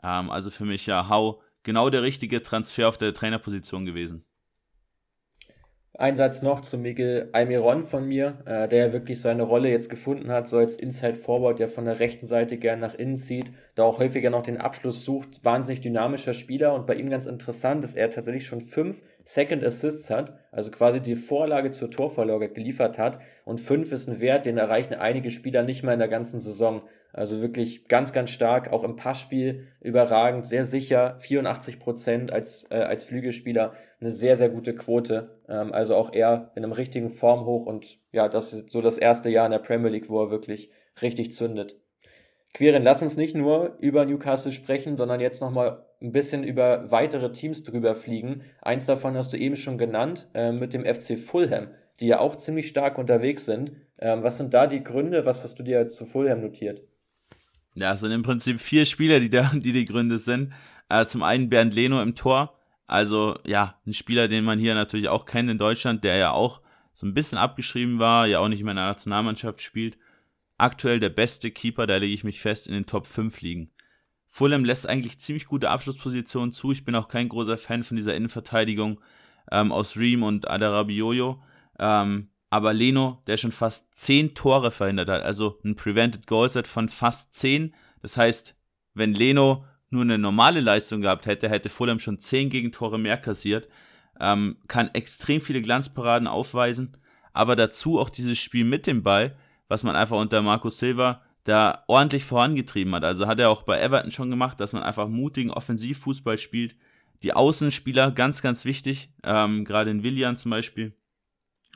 [0.03, 4.25] Ähm, also für mich ja Hau genau der richtige Transfer auf der Trainerposition gewesen.
[5.99, 9.91] Ein Satz noch zu Miguel Almiron von mir, äh, der ja wirklich seine Rolle jetzt
[9.91, 13.51] gefunden hat, so als Inside Forward, der von der rechten Seite gern nach innen zieht,
[13.75, 15.45] da auch häufiger noch den Abschluss sucht.
[15.45, 20.09] Wahnsinnig dynamischer Spieler und bei ihm ganz interessant, dass er tatsächlich schon fünf Second Assists
[20.09, 23.18] hat, also quasi die Vorlage zur Torvorlage geliefert hat.
[23.45, 26.83] Und fünf ist ein Wert, den erreichen einige Spieler nicht mal in der ganzen Saison.
[27.12, 32.76] Also wirklich ganz, ganz stark, auch im Passspiel überragend, sehr sicher, 84 Prozent als, äh,
[32.76, 35.43] als Flügelspieler, eine sehr, sehr gute Quote.
[35.47, 38.97] Ähm, also auch er in einem richtigen Form hoch und ja, das ist so das
[38.97, 40.70] erste Jahr in der Premier League, wo er wirklich
[41.03, 41.76] richtig zündet.
[42.59, 47.31] Quirin, lass uns nicht nur über Newcastle sprechen, sondern jetzt nochmal ein bisschen über weitere
[47.31, 48.43] Teams drüber fliegen.
[48.61, 51.69] Eins davon hast du eben schon genannt, äh, mit dem FC Fulham,
[52.01, 53.75] die ja auch ziemlich stark unterwegs sind.
[54.01, 55.25] Ähm, was sind da die Gründe?
[55.25, 56.83] Was hast du dir zu Fulham notiert?
[57.77, 60.53] Ja, es sind im Prinzip vier Spieler, die da, die die Gründe sind.
[60.89, 62.59] Äh, zum einen Bernd Leno im Tor.
[62.89, 66.61] Also, ja, ein Spieler, den man hier natürlich auch kennt in Deutschland, der ja auch
[66.93, 69.97] so ein bisschen abgeschrieben war, ja auch nicht mehr in der Nationalmannschaft spielt
[70.59, 73.71] aktuell der beste Keeper, da lege ich mich fest, in den Top 5 liegen.
[74.29, 76.73] Fulham lässt eigentlich ziemlich gute Abschlusspositionen zu.
[76.73, 79.01] Ich bin auch kein großer Fan von dieser Innenverteidigung
[79.51, 81.43] ähm, aus Ream und Adarabioyo.
[81.79, 86.67] Ähm, aber Leno, der schon fast 10 Tore verhindert hat, also ein Prevented Goal Set
[86.67, 87.75] von fast 10.
[88.03, 88.57] Das heißt,
[88.95, 93.69] wenn Leno nur eine normale Leistung gehabt hätte, hätte Fulham schon 10 Gegentore mehr kassiert.
[94.21, 96.97] Ähm, kann extrem viele Glanzparaden aufweisen,
[97.33, 99.37] aber dazu auch dieses Spiel mit dem Ball
[99.69, 103.05] was man einfach unter Markus Silva da ordentlich vorangetrieben hat.
[103.05, 106.77] Also hat er auch bei Everton schon gemacht, dass man einfach mutigen Offensivfußball spielt.
[107.23, 110.95] Die Außenspieler, ganz, ganz wichtig, ähm, gerade in Willian zum Beispiel,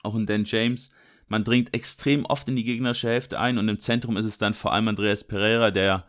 [0.03, 0.91] auch in Dan James.
[1.27, 4.55] Man dringt extrem oft in die gegnerische Hälfte ein und im Zentrum ist es dann
[4.55, 6.05] vor allem Andreas Pereira, der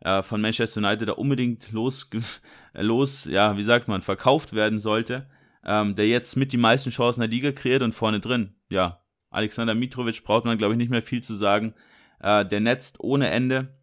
[0.00, 2.10] äh, von Manchester United da unbedingt los,
[2.74, 5.28] los, ja, wie sagt man, verkauft werden sollte,
[5.64, 9.03] ähm, der jetzt mit die meisten Chancen der Liga kreiert und vorne drin, ja,
[9.34, 11.74] Alexander Mitrovic braucht man, glaube ich, nicht mehr viel zu sagen.
[12.20, 13.76] Äh, der netzt ohne Ende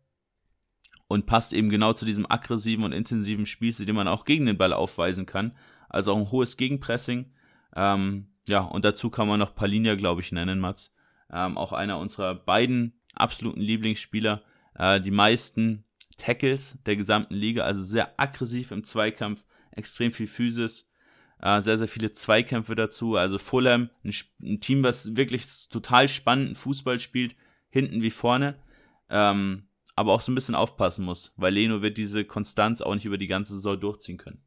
[1.08, 4.58] und passt eben genau zu diesem aggressiven und intensiven Spiel, den man auch gegen den
[4.58, 5.56] Ball aufweisen kann.
[5.90, 7.34] also auch ein hohes Gegenpressing.
[7.76, 10.94] Ähm, ja, und dazu kann man noch Palinia, glaube ich, nennen, Mats.
[11.32, 14.42] Ähm, auch einer unserer beiden absoluten Lieblingsspieler.
[14.76, 15.84] Äh, die meisten
[16.18, 20.91] Tackles der gesamten Liga, also sehr aggressiv im Zweikampf, extrem viel Physis,
[21.42, 23.16] äh, sehr, sehr viele Zweikämpfe dazu.
[23.16, 27.36] Also Fulham, ein, ein, Team, was wirklich total spannenden Fußball spielt,
[27.70, 28.56] hinten wie vorne.
[29.10, 33.06] Ähm, aber auch so ein bisschen aufpassen muss, weil Leno wird diese Konstanz auch nicht
[33.06, 34.42] über die ganze Saison durchziehen können.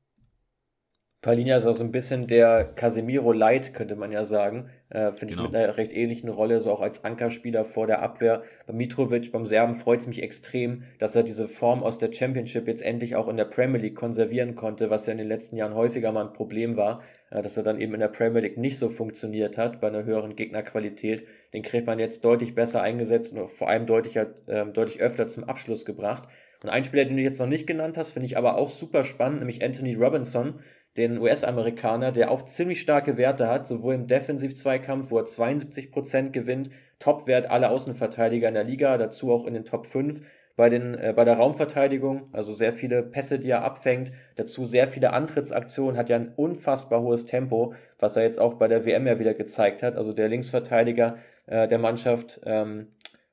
[1.24, 4.68] Palinja ist auch so ein bisschen der Casemiro Light, könnte man ja sagen.
[4.90, 5.46] Äh, Finde genau.
[5.46, 8.42] ich mit einer recht ähnlichen Rolle, so auch als Ankerspieler vor der Abwehr.
[8.66, 12.68] Bei Mitrovic, beim Serben freut es mich extrem, dass er diese Form aus der Championship
[12.68, 15.74] jetzt endlich auch in der Premier League konservieren konnte, was ja in den letzten Jahren
[15.74, 17.00] häufiger mal ein Problem war,
[17.30, 20.04] äh, dass er dann eben in der Premier League nicht so funktioniert hat, bei einer
[20.04, 21.24] höheren Gegnerqualität.
[21.54, 24.26] Den kriegt man jetzt deutlich besser eingesetzt und vor allem deutlich, äh,
[24.74, 26.28] deutlich öfter zum Abschluss gebracht.
[26.62, 29.04] Und ein Spieler, den du jetzt noch nicht genannt hast, finde ich aber auch super
[29.04, 30.60] spannend, nämlich Anthony Robinson
[30.96, 36.70] den US-Amerikaner, der auch ziemlich starke Werte hat, sowohl im Defensiv-Zweikampf, wo er 72% gewinnt,
[37.00, 40.20] Topwert aller Außenverteidiger in der Liga, dazu auch in den Top 5.
[40.56, 44.86] Bei, den, äh, bei der Raumverteidigung, also sehr viele Pässe, die er abfängt, dazu sehr
[44.86, 49.04] viele Antrittsaktionen, hat ja ein unfassbar hohes Tempo, was er jetzt auch bei der WM
[49.08, 49.96] ja wieder gezeigt hat.
[49.96, 52.86] Also der Linksverteidiger äh, der Mannschaft ähm,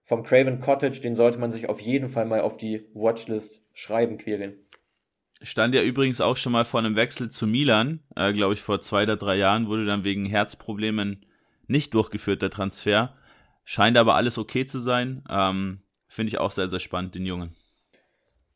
[0.03, 4.17] vom Craven Cottage, den sollte man sich auf jeden Fall mal auf die Watchlist schreiben,
[4.17, 4.55] Quirin.
[5.41, 8.81] Stand ja übrigens auch schon mal vor einem Wechsel zu Milan, äh, glaube ich, vor
[8.81, 11.25] zwei oder drei Jahren, wurde dann wegen Herzproblemen
[11.67, 13.15] nicht durchgeführt, der Transfer.
[13.63, 15.23] Scheint aber alles okay zu sein.
[15.29, 17.55] Ähm, Finde ich auch sehr, sehr spannend, den Jungen.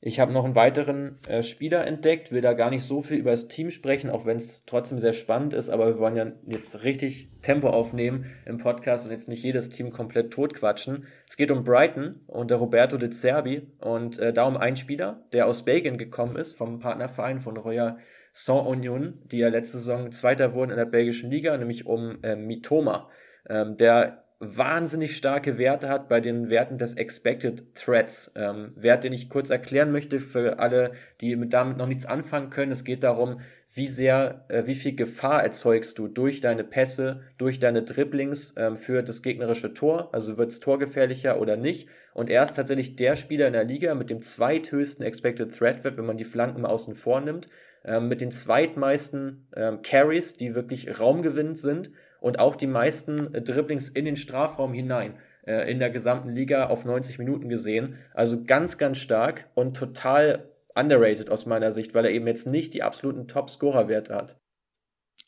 [0.08, 3.32] Ich habe noch einen weiteren äh, Spieler entdeckt, will da gar nicht so viel über
[3.32, 6.84] das Team sprechen, auch wenn es trotzdem sehr spannend ist, aber wir wollen ja jetzt
[6.84, 11.08] richtig Tempo aufnehmen im Podcast und jetzt nicht jedes Team komplett totquatschen.
[11.28, 15.48] Es geht um Brighton und der Roberto de Zerbi und äh, darum ein Spieler, der
[15.48, 17.98] aus Belgien gekommen ist, vom Partnerverein von Royal
[18.32, 23.10] Saint-Union, die ja letzte Saison Zweiter wurden in der belgischen Liga, nämlich um äh, Mitoma.
[23.50, 28.32] Ähm, der wahnsinnig starke Werte hat bei den Werten des Expected Threats.
[28.36, 32.72] Ähm, Wert, den ich kurz erklären möchte für alle, die damit noch nichts anfangen können.
[32.72, 33.40] Es geht darum,
[33.74, 38.76] wie sehr, äh, wie viel Gefahr erzeugst du durch deine Pässe, durch deine Dribblings ähm,
[38.76, 40.14] für das gegnerische Tor.
[40.14, 41.88] Also wird es torgefährlicher oder nicht.
[42.14, 45.98] Und er ist tatsächlich der Spieler in der Liga mit dem zweithöchsten Expected Threat Wert,
[45.98, 47.48] wenn man die Flanken außen vor nimmt,
[47.86, 53.42] ähm, mit den zweitmeisten ähm, Carries, die wirklich raumgewinnend sind und auch die meisten äh,
[53.42, 57.98] Dribblings in den Strafraum hinein äh, in der gesamten Liga auf 90 Minuten gesehen.
[58.14, 62.74] Also ganz, ganz stark und total underrated aus meiner Sicht, weil er eben jetzt nicht
[62.74, 64.38] die absoluten Top-Scorer-Werte hat.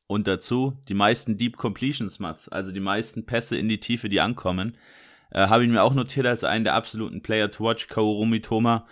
[0.07, 4.21] Und dazu die meisten Deep Completions, Mats, also die meisten Pässe in die Tiefe, die
[4.21, 4.77] ankommen.
[5.31, 8.87] Äh, Habe ich mir auch notiert als einen der absoluten Player to watch, Kaorumi Toma.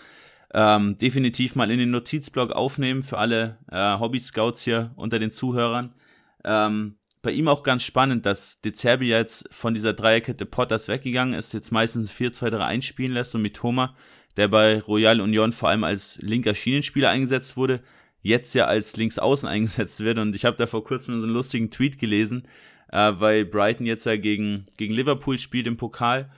[0.54, 5.96] Ähm, definitiv mal in den Notizblock aufnehmen für alle äh, Hobby-Scouts hier unter den Zuhörern.
[6.44, 11.34] Ähm, bei ihm auch ganz spannend, dass De Zerbi jetzt von dieser Dreierkette Potters weggegangen
[11.34, 13.90] ist, jetzt meistens 4-2-3 einspielen lässt und mit Thomas,
[14.38, 17.82] der bei Royal Union vor allem als linker Schienenspieler eingesetzt wurde,
[18.22, 20.20] jetzt ja als Linksaußen eingesetzt wird.
[20.20, 22.48] Und ich habe da vor kurzem so einen lustigen Tweet gelesen,
[22.92, 26.30] äh, weil Brighton jetzt ja gegen, gegen Liverpool spielt im Pokal.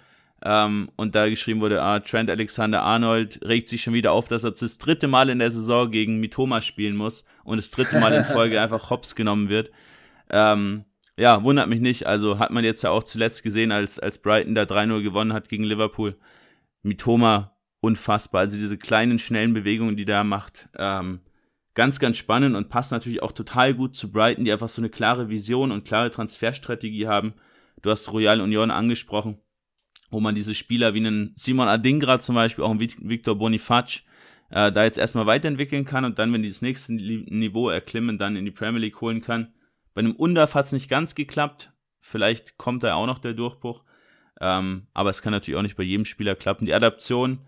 [0.41, 4.45] Ähm, und da geschrieben wurde, ah, Trent Alexander Arnold regt sich schon wieder auf, dass
[4.45, 8.13] er das dritte Mal in der Saison gegen Mitoma spielen muss und das dritte Mal
[8.13, 9.69] in Folge einfach hops genommen wird.
[10.29, 10.85] Ähm,
[11.17, 12.05] ja, wundert mich nicht.
[12.05, 15.49] Also hat man jetzt ja auch zuletzt gesehen, als, als Brighton da 3-0 gewonnen hat
[15.49, 16.17] gegen Liverpool.
[16.83, 18.41] Mitoma unfassbar.
[18.41, 20.69] Also diese kleinen, schnellen Bewegungen, die der macht.
[20.77, 21.21] Ähm,
[21.73, 24.89] ganz, ganz spannend und passt natürlich auch total gut zu Brighton, die einfach so eine
[24.89, 27.33] klare Vision und klare Transferstrategie haben.
[27.81, 29.37] Du hast Royal Union angesprochen,
[30.09, 34.01] wo man diese Spieler wie einen Simon Adingra zum Beispiel, auch einen Victor Bonifac,
[34.49, 38.35] äh, da jetzt erstmal weiterentwickeln kann und dann, wenn die das nächste Niveau erklimmen, dann
[38.35, 39.53] in die Premier League holen kann.
[39.97, 41.71] Bei einem Undaf hat es nicht ganz geklappt.
[41.99, 43.83] Vielleicht kommt da auch noch der Durchbruch.
[44.39, 46.67] Ähm, aber es kann natürlich auch nicht bei jedem Spieler klappen.
[46.67, 47.39] Die Adaption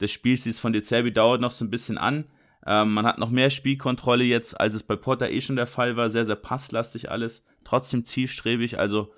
[0.00, 2.24] des Spiels von De dauert noch so ein bisschen an.
[2.66, 5.98] Ähm, man hat noch mehr Spielkontrolle jetzt, als es bei Potter eh schon der Fall
[5.98, 6.08] war.
[6.08, 7.44] Sehr, sehr passlastig alles.
[7.62, 8.78] Trotzdem zielstrebig.
[8.78, 9.12] Also,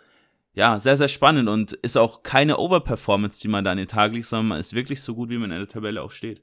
[0.52, 4.14] ja, sehr, sehr spannend und ist auch keine Overperformance, die man da an den Tag
[4.14, 6.42] legt, sondern man ist wirklich so gut, wie man in der Tabelle auch steht.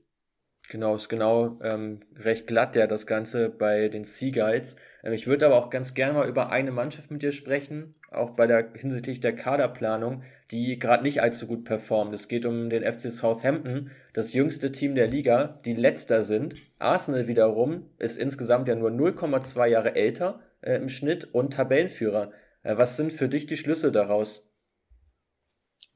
[0.70, 4.76] Genau, ist genau ähm, recht glatt ja das Ganze bei den Seaguides.
[5.04, 8.32] Ähm, ich würde aber auch ganz gerne mal über eine Mannschaft mit dir sprechen, auch
[8.32, 12.14] bei der hinsichtlich der Kaderplanung, die gerade nicht allzu gut performt.
[12.14, 16.56] Es geht um den FC Southampton, das jüngste Team der Liga, die letzter sind.
[16.80, 22.34] Arsenal wiederum ist insgesamt ja nur 0,2 Jahre älter äh, im Schnitt und Tabellenführer.
[22.64, 24.52] Äh, was sind für dich die Schlüsse daraus?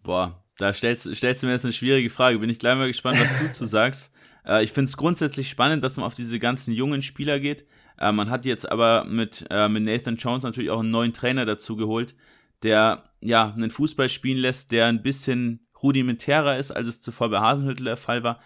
[0.02, 2.40] Boah, da stellst, stellst du mir jetzt eine schwierige Frage.
[2.40, 4.14] Bin ich gleich mal gespannt, was du zu sagst.
[4.46, 7.66] Äh, ich finde es grundsätzlich spannend, dass man auf diese ganzen jungen Spieler geht.
[7.98, 11.46] Äh, man hat jetzt aber mit, äh, mit Nathan Jones natürlich auch einen neuen Trainer
[11.46, 12.16] dazu geholt,
[12.64, 17.40] der ja einen Fußball spielen lässt, der ein bisschen rudimentärer ist, als es zuvor bei
[17.40, 18.40] Hasenhüttel der Fall war.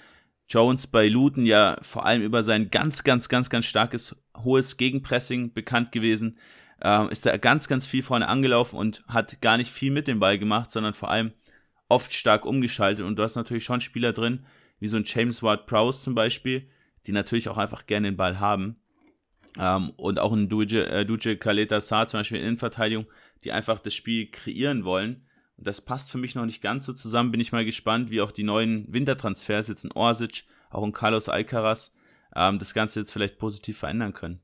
[0.48, 5.54] Jones bei Luton ja vor allem über sein ganz, ganz, ganz, ganz starkes, hohes Gegenpressing
[5.54, 6.38] bekannt gewesen.
[6.82, 10.20] Äh, ist da ganz, ganz viel vorne angelaufen und hat gar nicht viel mit dem
[10.20, 11.34] Ball gemacht, sondern vor allem
[11.90, 13.06] oft stark umgeschaltet.
[13.06, 14.46] Und du hast natürlich schon Spieler drin,
[14.86, 16.68] wie so ein James Ward-Prowse zum Beispiel,
[17.08, 18.80] die natürlich auch einfach gerne den Ball haben.
[19.58, 23.08] Ähm, und auch ein Duje, äh, Duje Kaleta Saar zum Beispiel in Innenverteidigung,
[23.44, 25.26] die einfach das Spiel kreieren wollen.
[25.58, 27.32] Und das passt für mich noch nicht ganz so zusammen.
[27.32, 31.30] Bin ich mal gespannt, wie auch die neuen Wintertransfers jetzt in Orsic, auch in Carlos
[31.30, 31.96] Alcaraz,
[32.36, 34.40] ähm, das Ganze jetzt vielleicht positiv verändern können.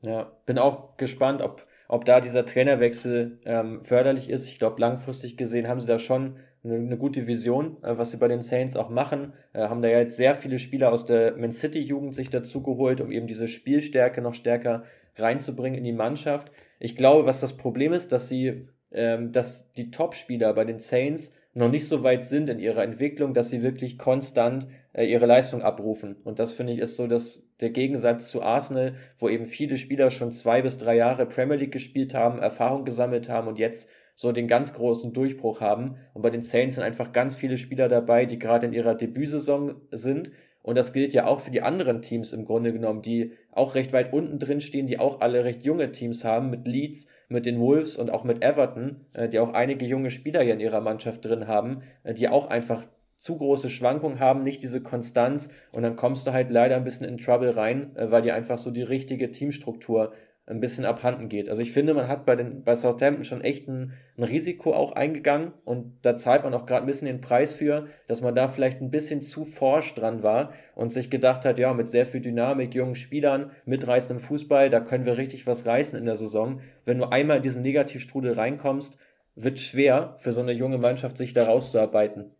[0.00, 4.48] Ja, bin auch gespannt, ob, ob da dieser Trainerwechsel ähm, förderlich ist.
[4.48, 8.16] Ich glaube, langfristig gesehen haben sie da schon eine, eine gute Vision, äh, was sie
[8.16, 9.32] bei den Saints auch machen.
[9.52, 12.62] Äh, haben da ja jetzt sehr viele Spieler aus der Man City Jugend sich dazu
[12.62, 14.84] geholt, um eben diese Spielstärke noch stärker
[15.16, 16.50] reinzubringen in die Mannschaft.
[16.78, 21.32] Ich glaube, was das Problem ist, dass sie, ähm, dass die Top-Spieler bei den Saints
[21.54, 25.62] noch nicht so weit sind in ihrer Entwicklung, dass sie wirklich konstant äh, ihre Leistung
[25.62, 26.16] abrufen.
[26.24, 30.10] Und das finde ich ist so dass der Gegensatz zu Arsenal, wo eben viele Spieler
[30.10, 34.32] schon zwei bis drei Jahre Premier League gespielt haben, Erfahrung gesammelt haben und jetzt so
[34.32, 35.96] den ganz großen Durchbruch haben.
[36.14, 39.74] Und bei den Saints sind einfach ganz viele Spieler dabei, die gerade in ihrer Debütsaison
[39.90, 40.30] sind.
[40.62, 43.92] Und das gilt ja auch für die anderen Teams im Grunde genommen, die auch recht
[43.92, 47.58] weit unten drin stehen, die auch alle recht junge Teams haben, mit Leeds, mit den
[47.58, 51.24] Wolves und auch mit Everton, äh, die auch einige junge Spieler hier in ihrer Mannschaft
[51.24, 52.84] drin haben, äh, die auch einfach
[53.16, 57.06] zu große Schwankungen haben, nicht diese Konstanz und dann kommst du halt leider ein bisschen
[57.06, 60.12] in Trouble rein, äh, weil dir einfach so die richtige Teamstruktur
[60.46, 61.48] ein bisschen abhanden geht.
[61.48, 64.92] Also ich finde, man hat bei, den, bei Southampton schon echt ein, ein Risiko auch
[64.92, 68.48] eingegangen und da zahlt man auch gerade ein bisschen den Preis für, dass man da
[68.48, 72.20] vielleicht ein bisschen zu forsch dran war und sich gedacht hat, ja, mit sehr viel
[72.20, 76.60] Dynamik, jungen Spielern, mitreißendem Fußball, da können wir richtig was reißen in der Saison.
[76.84, 78.98] Wenn du einmal in diesen Negativstrudel reinkommst,
[79.36, 82.32] wird schwer für so eine junge Mannschaft, sich da rauszuarbeiten.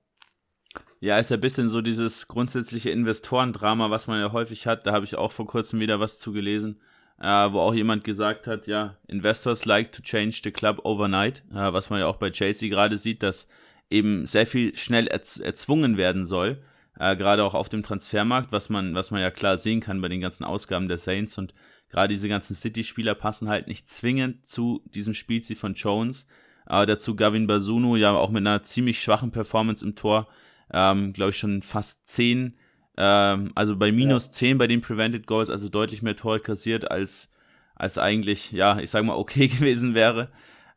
[0.98, 4.86] Ja, ist ja ein bisschen so dieses grundsätzliche Investorendrama, was man ja häufig hat.
[4.86, 6.80] Da habe ich auch vor kurzem wieder was zu gelesen
[7.20, 11.72] äh, wo auch jemand gesagt hat, ja, Investors like to change the club overnight, äh,
[11.72, 13.48] was man ja auch bei Chelsea gerade sieht, dass
[13.90, 16.62] eben sehr viel schnell erz erzwungen werden soll,
[16.98, 20.08] äh, gerade auch auf dem Transfermarkt, was man, was man ja klar sehen kann bei
[20.08, 21.38] den ganzen Ausgaben der Saints.
[21.38, 21.54] Und
[21.90, 26.26] gerade diese ganzen City-Spieler passen halt nicht zwingend zu diesem Spielziel von Jones.
[26.64, 30.28] Aber dazu Gavin Basunu ja auch mit einer ziemlich schwachen Performance im Tor,
[30.72, 32.56] ähm, glaube ich schon fast zehn
[32.96, 34.32] ähm, also bei minus ja.
[34.32, 37.32] 10 bei den Prevented Goals, also deutlich mehr Tore kassiert, als,
[37.74, 40.28] als eigentlich, ja, ich sag mal, okay gewesen wäre.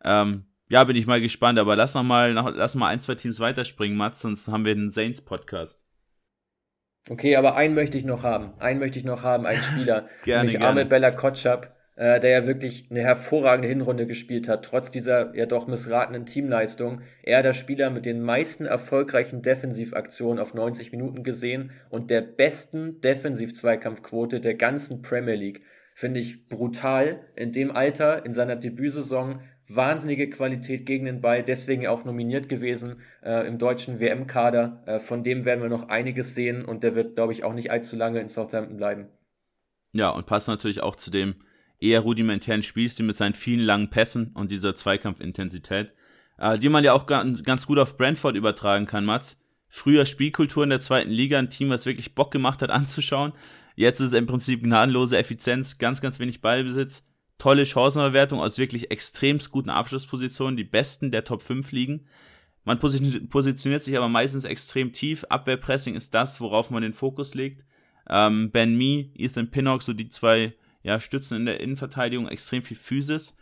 [0.03, 3.15] Ähm, ja, bin ich mal gespannt, aber lass noch mal, noch, lass mal ein, zwei
[3.15, 5.81] Teams weiterspringen, Mats, sonst haben wir einen Saints-Podcast.
[7.07, 8.53] Okay, aber einen möchte ich noch haben.
[8.59, 10.09] Einen möchte ich noch haben, einen Spieler.
[10.23, 10.79] gerne, nämlich gerne.
[10.79, 15.45] Ahmed Bella Kotschap äh, der ja wirklich eine hervorragende Hinrunde gespielt hat, trotz dieser ja
[15.45, 17.01] doch missratenen Teamleistung.
[17.23, 22.99] Er der Spieler mit den meisten erfolgreichen Defensivaktionen auf 90 Minuten gesehen und der besten
[23.01, 25.61] Defensiv-Zweikampfquote der ganzen Premier League.
[25.93, 27.21] Finde ich brutal.
[27.37, 29.39] In dem Alter, in seiner Debütsaison,
[29.69, 34.83] wahnsinnige Qualität gegen den Ball, deswegen auch nominiert gewesen äh, im deutschen WM-Kader.
[34.85, 37.71] Äh, von dem werden wir noch einiges sehen und der wird, glaube ich, auch nicht
[37.71, 39.07] allzu lange in Southampton bleiben.
[39.93, 41.35] Ja, und passt natürlich auch zu dem
[41.79, 45.91] eher rudimentären Spielstil mit seinen vielen langen Pässen und dieser Zweikampfintensität,
[46.37, 49.41] äh, die man ja auch ganz gut auf Brentford übertragen kann, Mats.
[49.67, 53.33] Früher Spielkultur in der zweiten Liga, ein Team, was wirklich Bock gemacht hat anzuschauen.
[53.75, 57.05] Jetzt ist es im Prinzip gnadenlose Effizienz, ganz, ganz wenig Ballbesitz,
[57.37, 62.05] tolle Chancenverwertung aus wirklich extremst guten Abschlusspositionen, die besten der Top 5 liegen.
[62.63, 65.23] Man positioniert sich aber meistens extrem tief.
[65.25, 67.63] Abwehrpressing ist das, worauf man den Fokus legt.
[68.09, 70.53] Ähm, ben Mee, Ethan Pinnock, so die zwei
[70.85, 73.35] ja, stützen in der Innenverteidigung extrem viel Physis.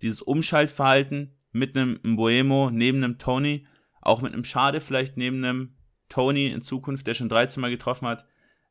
[0.00, 3.66] Dieses Umschaltverhalten mit einem Boemo neben einem Tony,
[4.00, 5.74] auch mit einem Schade vielleicht neben einem
[6.08, 8.24] Tony in Zukunft, der schon 13 Mal getroffen hat,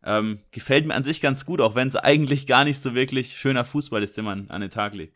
[0.04, 3.38] ähm, gefällt mir an sich ganz gut, auch wenn es eigentlich gar nicht so wirklich
[3.38, 5.16] schöner Fußball ist, den man an den Tag legt.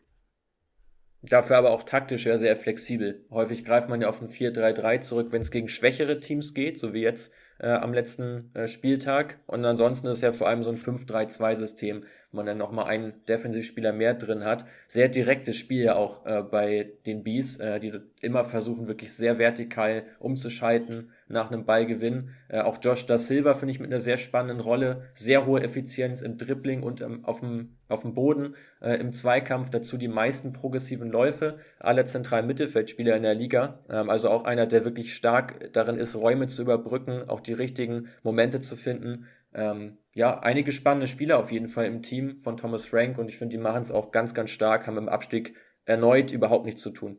[1.22, 3.26] Dafür aber auch taktisch ja sehr flexibel.
[3.30, 6.94] Häufig greift man ja auf ein 4-3-3 zurück, wenn es gegen schwächere Teams geht, so
[6.94, 9.40] wie jetzt äh, am letzten äh, Spieltag.
[9.46, 14.14] Und ansonsten ist ja vor allem so ein 5-3-2-System, man dann nochmal einen Defensivspieler mehr
[14.14, 14.64] drin hat.
[14.86, 19.38] Sehr direktes Spiel ja auch äh, bei den Bees, äh, die immer versuchen, wirklich sehr
[19.38, 22.30] vertikal umzuschalten nach einem Ballgewinn.
[22.48, 25.08] Äh, auch Josh Da Silva finde ich mit einer sehr spannenden Rolle.
[25.14, 28.54] Sehr hohe Effizienz im Dribbling und ähm, auf, dem, auf dem Boden.
[28.80, 33.80] Äh, Im Zweikampf dazu die meisten progressiven Läufe aller zentralen Mittelfeldspieler in der Liga.
[33.88, 38.08] Ähm, also auch einer, der wirklich stark darin ist, Räume zu überbrücken, auch die richtigen
[38.22, 39.26] Momente zu finden.
[39.52, 43.36] Ähm, ja, einige spannende Spieler auf jeden Fall im Team von Thomas Frank und ich
[43.36, 46.90] finde, die machen es auch ganz, ganz stark, haben im Abstieg erneut überhaupt nichts zu
[46.90, 47.18] tun.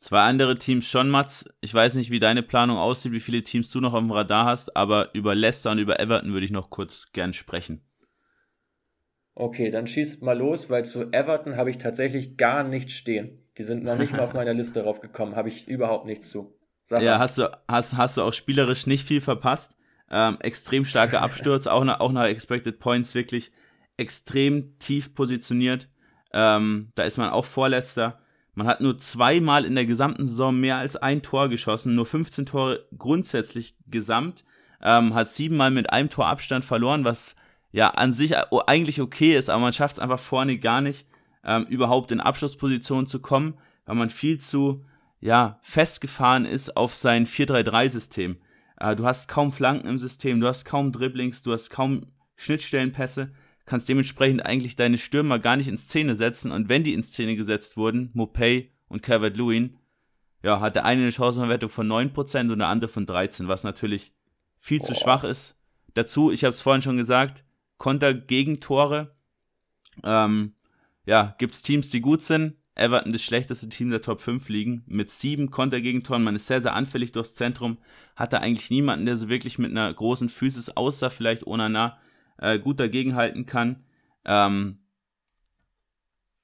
[0.00, 1.46] Zwei andere Teams schon, Mats.
[1.60, 4.46] Ich weiß nicht, wie deine Planung aussieht, wie viele Teams du noch auf dem Radar
[4.46, 7.82] hast, aber über Leicester und über Everton würde ich noch kurz gern sprechen.
[9.34, 13.42] Okay, dann schieß mal los, weil zu Everton habe ich tatsächlich gar nichts stehen.
[13.58, 16.58] Die sind noch nicht mal auf meiner Liste raufgekommen, habe ich überhaupt nichts zu.
[16.82, 19.76] Sag ja, hast du, hast, hast du auch spielerisch nicht viel verpasst.
[20.10, 23.52] Ähm, extrem starker Absturz, auch nach, auch nach Expected Points wirklich
[23.96, 25.88] extrem tief positioniert.
[26.32, 28.20] Ähm, da ist man auch Vorletzter.
[28.54, 32.46] Man hat nur zweimal in der gesamten Saison mehr als ein Tor geschossen, nur 15
[32.46, 34.44] Tore grundsätzlich gesamt,
[34.82, 37.36] ähm, hat siebenmal mit einem Tor Abstand verloren, was
[37.72, 41.06] ja an sich eigentlich okay ist, aber man schafft es einfach vorne gar nicht,
[41.44, 43.54] ähm, überhaupt in Abschlussposition zu kommen,
[43.86, 44.84] weil man viel zu
[45.20, 48.38] ja, festgefahren ist auf sein 4-3-3-System.
[48.80, 52.06] Äh, du hast kaum Flanken im System, du hast kaum Dribblings, du hast kaum
[52.36, 53.32] Schnittstellenpässe,
[53.66, 57.36] kannst dementsprechend eigentlich deine Stürmer gar nicht in Szene setzen und wenn die in Szene
[57.36, 59.76] gesetzt wurden, Mopay und Calvert-Lewin,
[60.42, 64.14] ja, hat der eine eine Chancenverwertung von 9% und der andere von 13%, was natürlich
[64.58, 64.86] viel Boah.
[64.86, 65.58] zu schwach ist.
[65.94, 67.44] Dazu, ich habe es vorhin schon gesagt,
[67.76, 69.14] Konter-Gegentore.
[70.02, 70.54] Ähm,
[71.04, 72.56] ja, gibt es Teams, die gut sind.
[72.74, 76.22] Everton das schlechteste Team der Top 5 liegen, mit sieben Konter-Gegentoren.
[76.22, 77.78] Man ist sehr, sehr anfällig durchs Zentrum.
[78.16, 81.98] Hat da eigentlich niemanden, der so wirklich mit einer großen Physis, außer vielleicht Onana,
[82.38, 83.84] äh, gut dagegenhalten kann.
[84.24, 84.78] Ähm,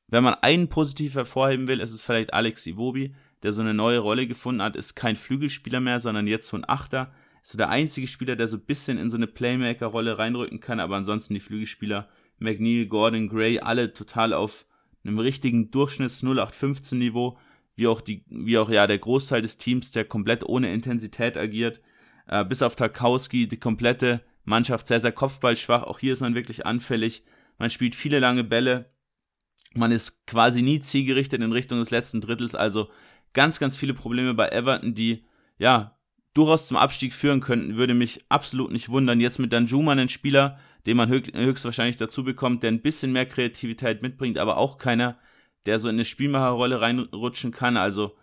[0.09, 3.99] wenn man einen positiv hervorheben will, ist es vielleicht Alex Iwobi, der so eine neue
[3.99, 7.13] Rolle gefunden hat, ist kein Flügelspieler mehr, sondern jetzt so ein Achter
[7.47, 10.81] ist so der einzige Spieler, der so ein bisschen in so eine Playmaker-Rolle reinrücken kann,
[10.81, 12.09] aber ansonsten die Flügelspieler
[12.41, 14.67] McNeil, Gordon, Gray, alle total auf
[15.07, 17.39] einem richtigen Durchschnitts 0815 Niveau,
[17.77, 21.81] wie auch die, wie auch ja der Großteil des Teams, der komplett ohne Intensität agiert,
[22.27, 26.67] äh, bis auf Tarkowski, die komplette Mannschaft sehr, sehr kopfballschwach, auch hier ist man wirklich
[26.67, 27.25] anfällig,
[27.59, 28.91] man spielt viele lange Bälle,
[29.75, 32.89] man ist quasi nie zielgerichtet in Richtung des letzten Drittels, also
[33.33, 35.25] ganz, ganz viele Probleme bei Everton, die
[35.59, 35.96] ja
[36.37, 39.21] durchaus zum Abstieg führen könnten, würde mich absolut nicht wundern.
[39.21, 44.03] Jetzt mit Danjuma einen Spieler, den man höchstwahrscheinlich dazu bekommt, der ein bisschen mehr Kreativität
[44.03, 45.19] mitbringt, aber auch keiner,
[45.65, 47.77] der so in eine Spielmacherrolle reinrutschen kann.
[47.77, 48.17] Also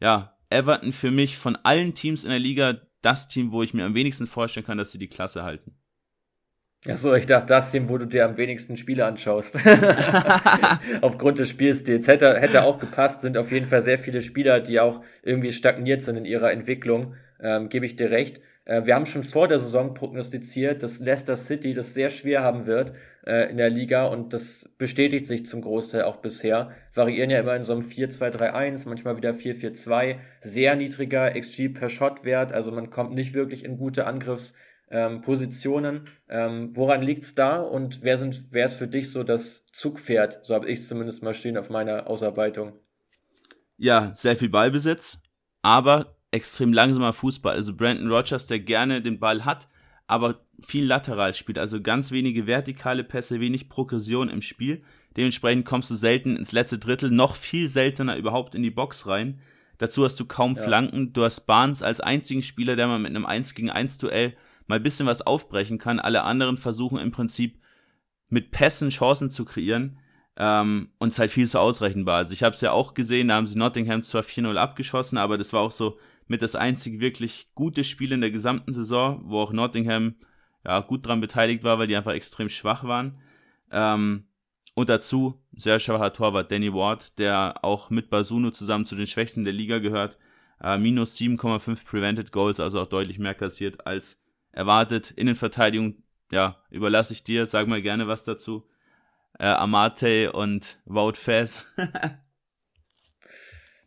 [0.00, 3.84] ja, Everton für mich von allen Teams in der Liga das Team, wo ich mir
[3.84, 5.74] am wenigsten vorstellen kann, dass sie die Klasse halten.
[6.88, 9.58] Achso, ich dachte, das Team, wo du dir am wenigsten Spiele anschaust.
[11.00, 12.06] Aufgrund des Spielstils.
[12.06, 16.02] Hätte, hätte auch gepasst, sind auf jeden Fall sehr viele Spieler, die auch irgendwie stagniert
[16.02, 18.40] sind in ihrer Entwicklung ähm, gebe ich dir recht.
[18.66, 22.66] Äh, wir haben schon vor der Saison prognostiziert, dass Leicester City das sehr schwer haben
[22.66, 22.92] wird
[23.26, 26.72] äh, in der Liga und das bestätigt sich zum Großteil auch bisher.
[26.92, 32.52] Variieren ja immer in so einem 4-2-3-1, manchmal wieder 4-4-2, sehr niedriger XG per Shot-Wert,
[32.52, 36.04] also man kommt nicht wirklich in gute Angriffspositionen.
[36.28, 40.40] Ähm, ähm, woran liegt's da und wer sind, wer ist für dich so das Zugpferd?
[40.42, 42.72] So habe ich es zumindest mal stehen auf meiner Ausarbeitung.
[43.78, 45.18] Ja, sehr viel Ballbesitz,
[45.60, 47.54] aber extrem langsamer Fußball.
[47.54, 49.68] Also Brandon Rogers, der gerne den Ball hat,
[50.06, 54.80] aber viel lateral spielt, also ganz wenige vertikale Pässe, wenig Progression im Spiel.
[55.16, 59.40] Dementsprechend kommst du selten ins letzte Drittel, noch viel seltener überhaupt in die Box rein.
[59.78, 60.62] Dazu hast du kaum ja.
[60.62, 61.12] Flanken.
[61.12, 64.76] Du hast Barnes als einzigen Spieler, der mal mit einem 1 gegen 1 Duell mal
[64.76, 66.00] ein bisschen was aufbrechen kann.
[66.00, 67.60] Alle anderen versuchen im Prinzip
[68.28, 69.98] mit Pässen Chancen zu kreieren.
[70.36, 72.16] Ähm, und es ist halt viel zu ausrechenbar.
[72.16, 75.38] Also ich habe es ja auch gesehen, da haben sie Nottingham zwar 4-0 abgeschossen, aber
[75.38, 75.98] das war auch so
[76.28, 80.16] mit das einzige wirklich gute Spiel in der gesamten Saison, wo auch Nottingham
[80.64, 83.18] ja, gut dran beteiligt war, weil die einfach extrem schwach waren.
[83.70, 84.24] Ähm,
[84.74, 89.44] und dazu sehr schwacher Torwart Danny Ward, der auch mit Basunu zusammen zu den Schwächsten
[89.44, 90.18] der Liga gehört.
[90.60, 94.20] Äh, minus 7,5 Prevented Goals, also auch deutlich mehr kassiert als
[94.52, 95.12] erwartet.
[95.12, 96.02] Innenverteidigung,
[96.32, 98.66] ja, überlasse ich dir, sag mal gerne was dazu.
[99.38, 101.66] Äh, Amate und Wout Fez.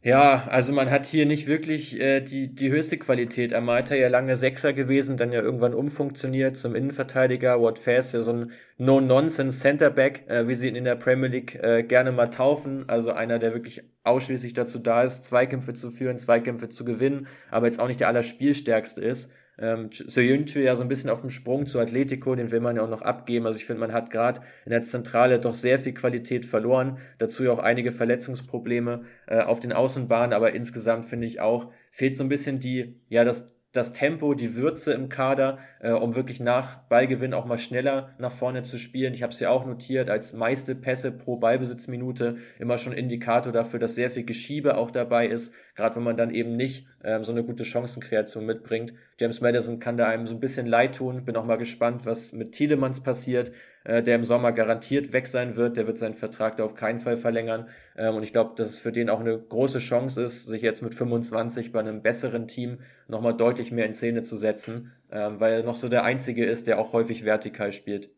[0.01, 3.53] Ja, also man hat hier nicht wirklich äh, die, die höchste Qualität.
[3.53, 7.61] Amaita ja lange Sechser gewesen, dann ja irgendwann umfunktioniert zum Innenverteidiger.
[7.61, 11.55] Watt Fast ja so ein No-Nonsense Centerback, äh, wie sie ihn in der Premier League
[11.61, 12.87] äh, gerne mal taufen.
[12.87, 17.65] Also einer, der wirklich ausschließlich dazu da ist, Zweikämpfe zu führen, Zweikämpfe zu gewinnen, aber
[17.65, 19.33] jetzt auch nicht der allerspielstärkste ist.
[19.61, 22.83] Ähm, Soyuncu ja so ein bisschen auf dem Sprung zu Atletico, den will man ja
[22.83, 23.45] auch noch abgeben.
[23.45, 26.97] Also ich finde, man hat gerade in der Zentrale doch sehr viel Qualität verloren.
[27.17, 32.15] Dazu ja auch einige Verletzungsprobleme äh, auf den Außenbahnen, aber insgesamt finde ich auch, fehlt
[32.15, 36.39] so ein bisschen die, ja, das, das Tempo, die Würze im Kader, äh, um wirklich
[36.39, 39.13] nach Ballgewinn auch mal schneller nach vorne zu spielen.
[39.13, 43.79] Ich habe es ja auch notiert, als meiste Pässe pro Ballbesitzminute immer schon Indikator dafür,
[43.79, 47.31] dass sehr viel Geschiebe auch dabei ist, gerade wenn man dann eben nicht ähm, so
[47.31, 48.93] eine gute Chancenkreation mitbringt.
[49.19, 51.25] James Madison kann da einem so ein bisschen leid tun.
[51.25, 53.51] Bin auch mal gespannt, was mit Tielemans passiert,
[53.83, 55.77] äh, der im Sommer garantiert weg sein wird.
[55.77, 57.67] Der wird seinen Vertrag da auf keinen Fall verlängern.
[57.95, 60.81] Ähm, und ich glaube, dass es für den auch eine große Chance ist, sich jetzt
[60.81, 65.53] mit 25 bei einem besseren Team nochmal deutlich mehr in Szene zu setzen, ähm, weil
[65.53, 68.09] er noch so der Einzige ist, der auch häufig vertikal spielt.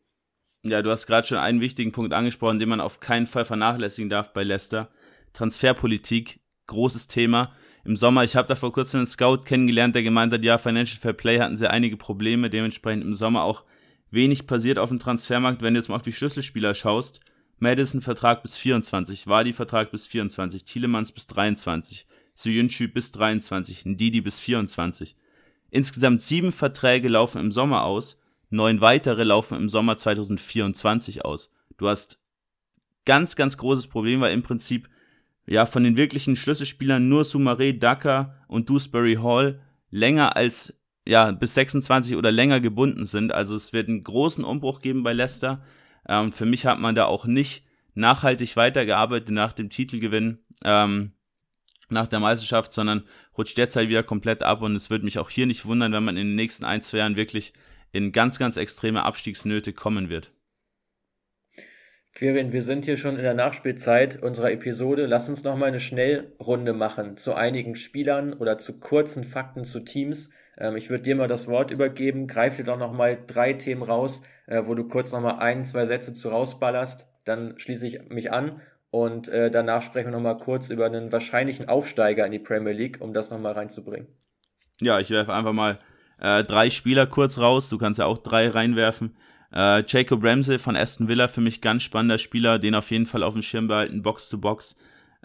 [0.64, 4.10] Ja, du hast gerade schon einen wichtigen Punkt angesprochen, den man auf keinen Fall vernachlässigen
[4.10, 4.90] darf bei Leicester.
[5.34, 7.56] Transferpolitik, großes Thema.
[7.84, 11.00] Im Sommer, ich habe da vor kurzem einen Scout kennengelernt, der gemeint hat, ja, Financial
[11.00, 13.64] Fair Play hatten sie einige Probleme, dementsprechend im Sommer auch
[14.12, 15.62] wenig passiert auf dem Transfermarkt.
[15.62, 17.22] Wenn du jetzt mal auf die Schlüsselspieler schaust,
[17.58, 24.22] Madison Vertrag bis 24, Wadi Vertrag bis 24, Thielemanns bis 23, Suyunchu bis 23, Ndidi
[24.22, 25.16] bis 24.
[25.70, 28.22] Insgesamt sieben Verträge laufen im Sommer aus
[28.52, 31.54] neun weitere laufen im Sommer 2024 aus.
[31.78, 32.22] Du hast
[33.06, 34.90] ganz, ganz großes Problem, weil im Prinzip
[35.46, 40.74] ja von den wirklichen Schlüsselspielern nur Sumare, Daka und Dewsbury Hall länger als
[41.06, 43.32] ja bis 26 oder länger gebunden sind.
[43.32, 45.64] Also es wird einen großen Umbruch geben bei Leicester.
[46.08, 51.14] Ähm, für mich hat man da auch nicht nachhaltig weitergearbeitet nach dem Titelgewinn, ähm,
[51.90, 53.04] nach der Meisterschaft, sondern
[53.38, 56.18] rutscht derzeit wieder komplett ab und es würde mich auch hier nicht wundern, wenn man
[56.18, 57.54] in den nächsten ein, zwei Jahren wirklich
[57.92, 60.32] in ganz, ganz extreme Abstiegsnöte kommen wird.
[62.14, 65.06] Quirin, wir sind hier schon in der Nachspielzeit unserer Episode.
[65.06, 69.80] Lass uns noch mal eine Schnellrunde machen zu einigen Spielern oder zu kurzen Fakten zu
[69.80, 70.30] Teams.
[70.58, 72.28] Ähm, ich würde dir mal das Wort übergeben.
[72.28, 75.64] Greif dir doch noch mal drei Themen raus, äh, wo du kurz noch mal ein,
[75.64, 77.08] zwei Sätze zu rausballerst.
[77.24, 81.14] Dann schließe ich mich an und äh, danach sprechen wir noch mal kurz über einen
[81.14, 84.08] wahrscheinlichen Aufsteiger in die Premier League, um das noch mal reinzubringen.
[84.82, 85.80] Ja, ich werfe einfach mal
[86.20, 89.16] äh, drei Spieler kurz raus, du kannst ja auch drei reinwerfen.
[89.54, 93.24] Äh, Jacob Ramsey von Aston Villa, für mich ganz spannender Spieler, den auf jeden Fall
[93.24, 94.76] auf dem Schirm behalten, Box to Box.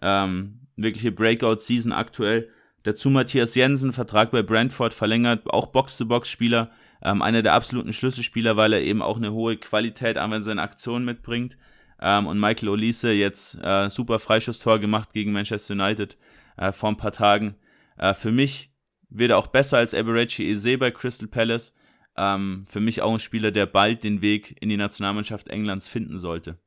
[0.02, 2.50] Ähm, wirkliche Breakout-Season aktuell.
[2.86, 6.70] Dazu Matthias Jensen, Vertrag bei Brentford verlängert, auch Box-to-Box-Spieler,
[7.02, 11.04] ähm, einer der absoluten Schlüsselspieler, weil er eben auch eine hohe Qualität an seinen Aktionen
[11.04, 11.56] mitbringt.
[12.00, 16.16] Ähm, und Michael Olise jetzt äh, super Freischusstor gemacht gegen Manchester United
[16.56, 17.56] äh, vor ein paar Tagen.
[17.98, 18.70] Äh, für mich
[19.08, 21.74] wird er auch besser als Eberechi Eze bei Crystal Palace.
[22.16, 26.18] Ähm, für mich auch ein Spieler, der bald den Weg in die Nationalmannschaft Englands finden
[26.18, 26.58] sollte.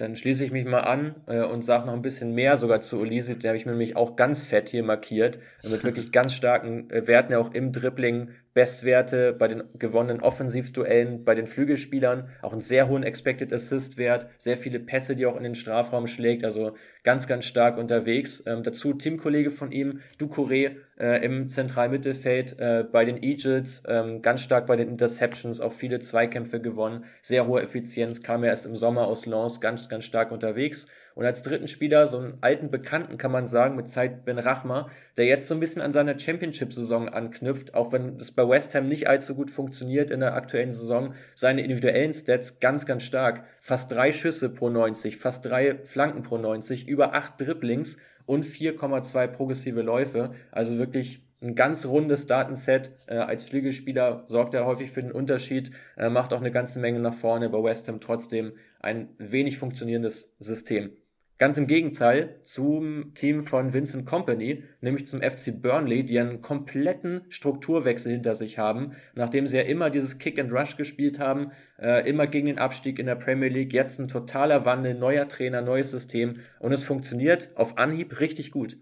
[0.00, 2.98] Dann schließe ich mich mal an äh, und sage noch ein bisschen mehr sogar zu
[2.98, 3.36] Olise.
[3.36, 5.38] Den habe ich mir nämlich auch ganz fett hier markiert.
[5.62, 11.34] Mit wirklich ganz starken äh, Werten, auch im Dribbling Bestwerte bei den gewonnenen Offensivduellen, bei
[11.34, 15.44] den Flügelspielern, auch einen sehr hohen Expected Assist Wert, sehr viele Pässe, die auch in
[15.44, 16.74] den Strafraum schlägt, also
[17.04, 18.42] ganz, ganz stark unterwegs.
[18.46, 24.42] Ähm, dazu Teamkollege von ihm, Ducouré äh, im Zentralmittelfeld äh, bei den Eagles, ähm, ganz
[24.42, 28.74] stark bei den Interceptions, auch viele Zweikämpfe gewonnen, sehr hohe Effizienz, kam er erst im
[28.74, 30.88] Sommer aus Lens, ganz, ganz stark unterwegs.
[31.14, 34.88] Und als dritten Spieler so einen alten Bekannten kann man sagen, mit Zeit Ben Rachma,
[35.16, 38.88] der jetzt so ein bisschen an seiner Championship-Saison anknüpft, auch wenn es bei West Ham
[38.88, 41.14] nicht allzu gut funktioniert in der aktuellen Saison.
[41.34, 43.44] Seine individuellen Stats ganz, ganz stark.
[43.60, 49.26] Fast drei Schüsse pro 90, fast drei Flanken pro 90, über acht Dribblings und 4,2
[49.28, 50.32] progressive Läufe.
[50.52, 52.92] Also wirklich ein ganz rundes Datenset.
[53.06, 57.00] Äh, als Flügelspieler sorgt er häufig für den Unterschied, äh, macht auch eine ganze Menge
[57.00, 57.48] nach vorne.
[57.48, 60.92] Bei West Ham trotzdem ein wenig funktionierendes System.
[61.40, 67.22] Ganz im Gegenteil zum Team von Vincent Company, nämlich zum FC Burnley, die einen kompletten
[67.30, 72.06] Strukturwechsel hinter sich haben, nachdem sie ja immer dieses Kick and Rush gespielt haben, äh,
[72.06, 75.90] immer gegen den Abstieg in der Premier League, jetzt ein totaler Wandel, neuer Trainer, neues
[75.90, 78.76] System und es funktioniert auf Anhieb richtig gut.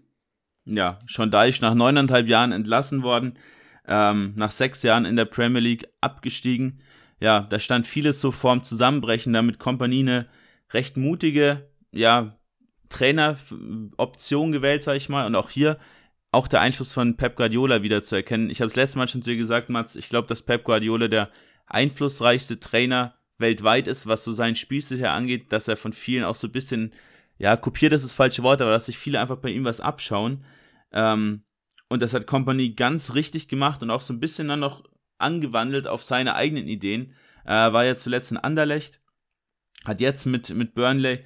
[0.65, 3.39] Ja, schon da ich nach neuneinhalb Jahren entlassen worden,
[3.87, 6.81] ähm, nach sechs Jahren in der Premier League abgestiegen.
[7.21, 10.25] Ja, da stand vieles so vorm Zusammenbrechen, damit Company eine
[10.73, 12.35] recht mutige, ja,
[12.89, 15.25] Traineroption gewählt, sag ich mal.
[15.25, 15.77] Und auch hier
[16.31, 18.49] auch der Einfluss von Pep Guardiola wieder zu erkennen.
[18.49, 21.07] Ich habe es letztes Mal schon zu dir gesagt, Mats, ich glaube, dass Pep Guardiola
[21.07, 21.31] der
[21.65, 26.35] einflussreichste Trainer weltweit ist, was so sein Spielstil her angeht, dass er von vielen auch
[26.35, 26.93] so ein bisschen,
[27.37, 30.43] ja, kopiert ist das falsche Wort, aber dass sich viele einfach bei ihm was abschauen.
[30.91, 31.43] Ähm,
[31.87, 34.83] und das hat Company ganz richtig gemacht und auch so ein bisschen dann noch
[35.17, 37.13] angewandelt auf seine eigenen Ideen.
[37.45, 39.01] Äh, war ja zuletzt in Anderlecht,
[39.85, 41.23] hat jetzt mit, mit Burnley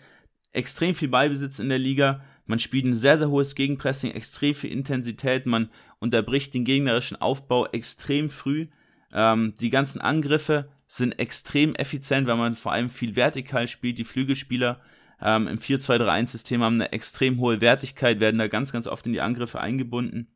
[0.54, 2.24] extrem viel Ballbesitz in der Liga.
[2.46, 5.46] Man spielt ein sehr, sehr hohes Gegenpressing, extrem viel Intensität.
[5.46, 8.68] Man unterbricht den gegnerischen Aufbau extrem früh.
[9.12, 13.98] Ähm, die ganzen Angriffe sind extrem effizient, weil man vor allem viel vertikal spielt.
[13.98, 14.80] Die Flügelspieler
[15.22, 19.22] ähm, im 4-2-3-1-System haben eine extrem hohe Wertigkeit, werden da ganz, ganz oft in die
[19.22, 20.28] Angriffe eingebunden.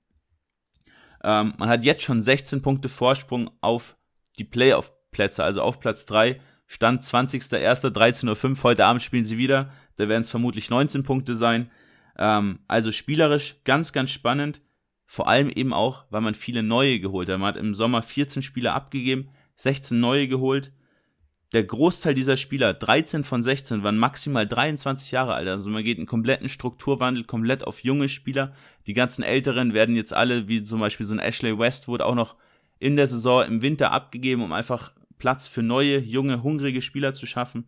[1.24, 3.98] Ähm, man hat jetzt schon 16 Punkte Vorsprung auf
[4.40, 6.40] die Playoff-Plätze, also auf Platz 3.
[6.68, 8.64] Stand 20.01.13.05 Uhr.
[8.64, 9.72] Heute Abend spielen sie wieder.
[9.98, 11.70] Da werden es vermutlich 19 Punkte sein.
[12.18, 14.62] Ähm, also spielerisch ganz, ganz spannend.
[15.06, 17.40] Vor allem eben auch, weil man viele neue geholt hat.
[17.40, 20.72] Man hat im Sommer 14 Spieler abgegeben, 16 neue geholt.
[21.54, 25.48] Der Großteil dieser Spieler, 13 von 16, waren maximal 23 Jahre alt.
[25.48, 28.54] Also man geht einen kompletten Strukturwandel komplett auf junge Spieler.
[28.86, 32.36] Die ganzen Älteren werden jetzt alle, wie zum Beispiel so ein Ashley Westwood, auch noch
[32.80, 37.26] in der Saison im Winter abgegeben, um einfach Platz für neue, junge, hungrige Spieler zu
[37.26, 37.66] schaffen.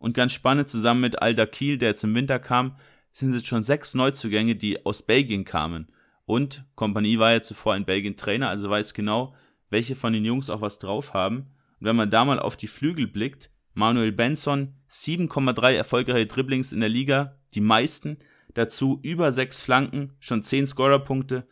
[0.00, 2.74] Und ganz spannend, zusammen mit Alda Kiel, der jetzt im Winter kam,
[3.12, 5.88] sind jetzt schon sechs Neuzugänge, die aus Belgien kamen.
[6.24, 9.34] Und Kompanie war ja zuvor in Belgien Trainer, also weiß genau,
[9.68, 11.50] welche von den Jungs auch was drauf haben.
[11.78, 16.80] Und wenn man da mal auf die Flügel blickt, Manuel Benson, 7,3 erfolgreiche Dribblings in
[16.80, 18.18] der Liga, die meisten.
[18.54, 21.46] Dazu über sechs Flanken, schon zehn Scorerpunkte.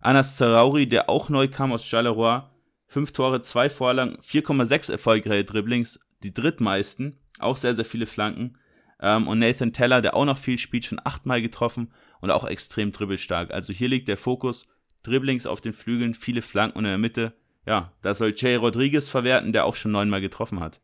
[0.00, 2.42] Anas Zarauri, der auch neu kam aus Charleroi,
[2.86, 8.58] fünf Tore, zwei Vorlagen, 4,6 erfolgreiche Dribblings, die drittmeisten, auch sehr, sehr viele Flanken.
[9.00, 12.92] Ähm, und Nathan Teller, der auch noch viel spielt, schon achtmal getroffen und auch extrem
[12.92, 13.52] dribbelstark.
[13.52, 14.68] Also hier liegt der Fokus,
[15.02, 17.34] Dribblings auf den Flügeln, viele Flanken und in der Mitte.
[17.66, 20.80] Ja, da soll Jay Rodriguez verwerten, der auch schon neunmal getroffen hat.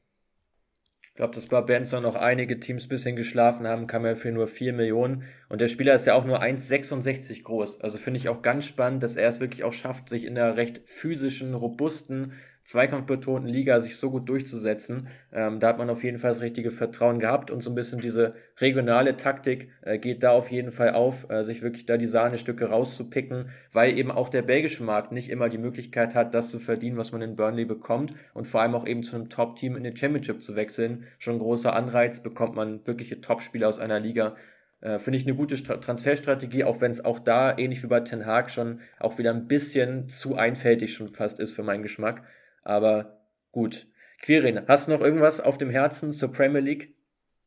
[1.03, 4.31] Ich glaube, dass bei Benson noch einige Teams ein bisschen geschlafen haben, kam er für
[4.31, 5.25] nur 4 Millionen.
[5.49, 7.81] Und der Spieler ist ja auch nur 1,66 groß.
[7.81, 10.57] Also finde ich auch ganz spannend, dass er es wirklich auch schafft, sich in der
[10.57, 12.35] recht physischen, robusten
[12.69, 15.09] zweikampfbetonten Liga sich so gut durchzusetzen.
[15.33, 18.03] Ähm, da hat man auf jeden Fall das richtige Vertrauen gehabt und so ein bisschen
[18.03, 22.07] diese regionale Taktik äh, geht da auf jeden Fall auf, äh, sich wirklich da die
[22.07, 26.59] Sahnestücke rauszupicken, weil eben auch der belgische Markt nicht immer die Möglichkeit hat, das zu
[26.59, 29.85] verdienen, was man in Burnley bekommt und vor allem auch eben zu einem Top-Team in
[29.85, 31.07] den Championship zu wechseln.
[31.19, 34.37] Schon ein großer Anreiz, bekommt man wirkliche Top-Spieler aus einer Liga,
[34.81, 38.01] äh, Finde ich eine gute Stra Transferstrategie, auch wenn es auch da, ähnlich wie bei
[38.01, 42.23] Ten Hag, schon auch wieder ein bisschen zu einfältig schon fast ist für meinen Geschmack.
[42.69, 43.19] Aber
[43.51, 43.87] gut.
[44.23, 46.95] Quirin, hast du noch irgendwas auf dem Herzen zur Premier League?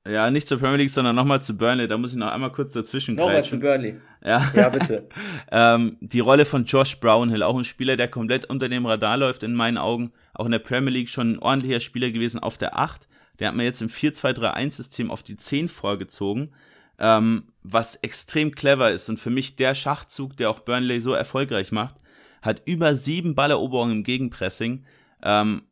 [0.08, 1.88] Ja, nicht zur Premier League, sondern nochmal zu Burnley.
[1.88, 3.98] Da muss ich noch einmal kurz dazwischen Nochmal zu Burnley.
[4.24, 5.08] Ja, ja bitte.
[5.52, 9.44] ähm, die Rolle von Josh Brownhill, auch ein Spieler, der komplett unter dem Radar läuft,
[9.44, 10.12] in meinen Augen.
[10.34, 13.08] Auch in der Premier League schon ein ordentlicher Spieler gewesen auf der 8.
[13.40, 16.52] Der hat mir jetzt im 4-2-3-1-System auf die 10 vorgezogen,
[16.98, 21.72] ähm, was extrem clever ist und für mich der Schachzug, der auch Burnley so erfolgreich
[21.72, 21.98] macht.
[22.42, 24.84] Hat über sieben Balleroberungen im Gegenpressing
[25.24, 25.64] ähm,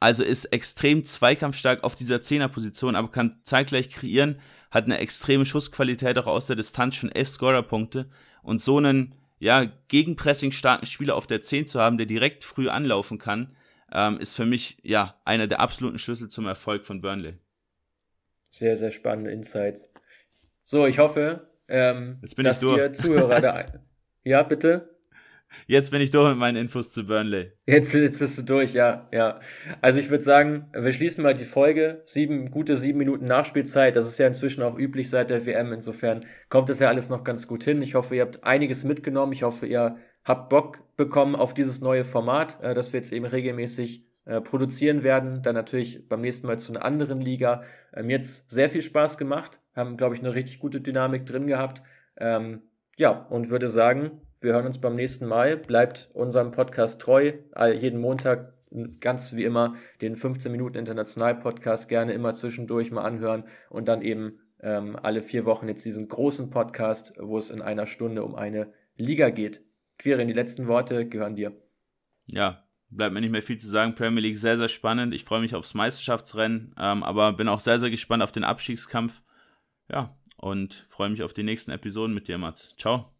[0.00, 4.40] also ist extrem zweikampfstark auf dieser Zehnerposition, aber kann zeitgleich kreieren,
[4.70, 8.10] hat eine extreme Schussqualität auch aus der Distanz, schon elf Scorerpunkte
[8.42, 12.68] und so einen ja, gegenpressing starken Spieler auf der 10 zu haben, der direkt früh
[12.68, 13.54] anlaufen kann,
[13.92, 17.34] ähm, ist für mich ja einer der absoluten Schlüssel zum Erfolg von Burnley.
[18.50, 19.90] Sehr, sehr spannende Insights.
[20.64, 23.66] So, ich hoffe, ähm, dass ihr Zuhörer da.
[24.24, 24.95] Ja, bitte.
[25.66, 27.52] Jetzt bin ich durch mit meinen Infos zu Burnley.
[27.66, 29.40] Jetzt, jetzt bist du durch, ja, ja.
[29.80, 32.02] Also ich würde sagen, wir schließen mal die Folge.
[32.04, 33.96] Sieben, gute sieben Minuten Nachspielzeit.
[33.96, 35.72] Das ist ja inzwischen auch üblich seit der WM.
[35.72, 37.82] Insofern kommt das ja alles noch ganz gut hin.
[37.82, 39.32] Ich hoffe, ihr habt einiges mitgenommen.
[39.32, 43.26] Ich hoffe, ihr habt Bock bekommen auf dieses neue Format, äh, das wir jetzt eben
[43.26, 45.42] regelmäßig äh, produzieren werden.
[45.42, 47.62] Dann natürlich beim nächsten Mal zu einer anderen Liga.
[47.94, 49.60] Mir jetzt sehr viel Spaß gemacht.
[49.74, 51.82] Haben, glaube ich, eine richtig gute Dynamik drin gehabt.
[52.18, 52.62] Ähm,
[52.96, 55.56] ja, und würde sagen, wir hören uns beim nächsten Mal.
[55.56, 57.32] Bleibt unserem Podcast treu.
[57.74, 58.52] Jeden Montag
[59.00, 64.02] ganz wie immer den 15 Minuten International Podcast gerne immer zwischendurch mal anhören und dann
[64.02, 68.34] eben ähm, alle vier Wochen jetzt diesen großen Podcast, wo es in einer Stunde um
[68.34, 69.62] eine Liga geht.
[69.98, 71.52] Quirin, die letzten Worte gehören dir.
[72.26, 73.94] Ja, bleibt mir nicht mehr viel zu sagen.
[73.94, 75.14] Premier League sehr, sehr spannend.
[75.14, 79.22] Ich freue mich aufs Meisterschaftsrennen, ähm, aber bin auch sehr, sehr gespannt auf den Abstiegskampf.
[79.90, 82.74] Ja, und freue mich auf die nächsten Episoden mit dir, Mats.
[82.76, 83.15] Ciao.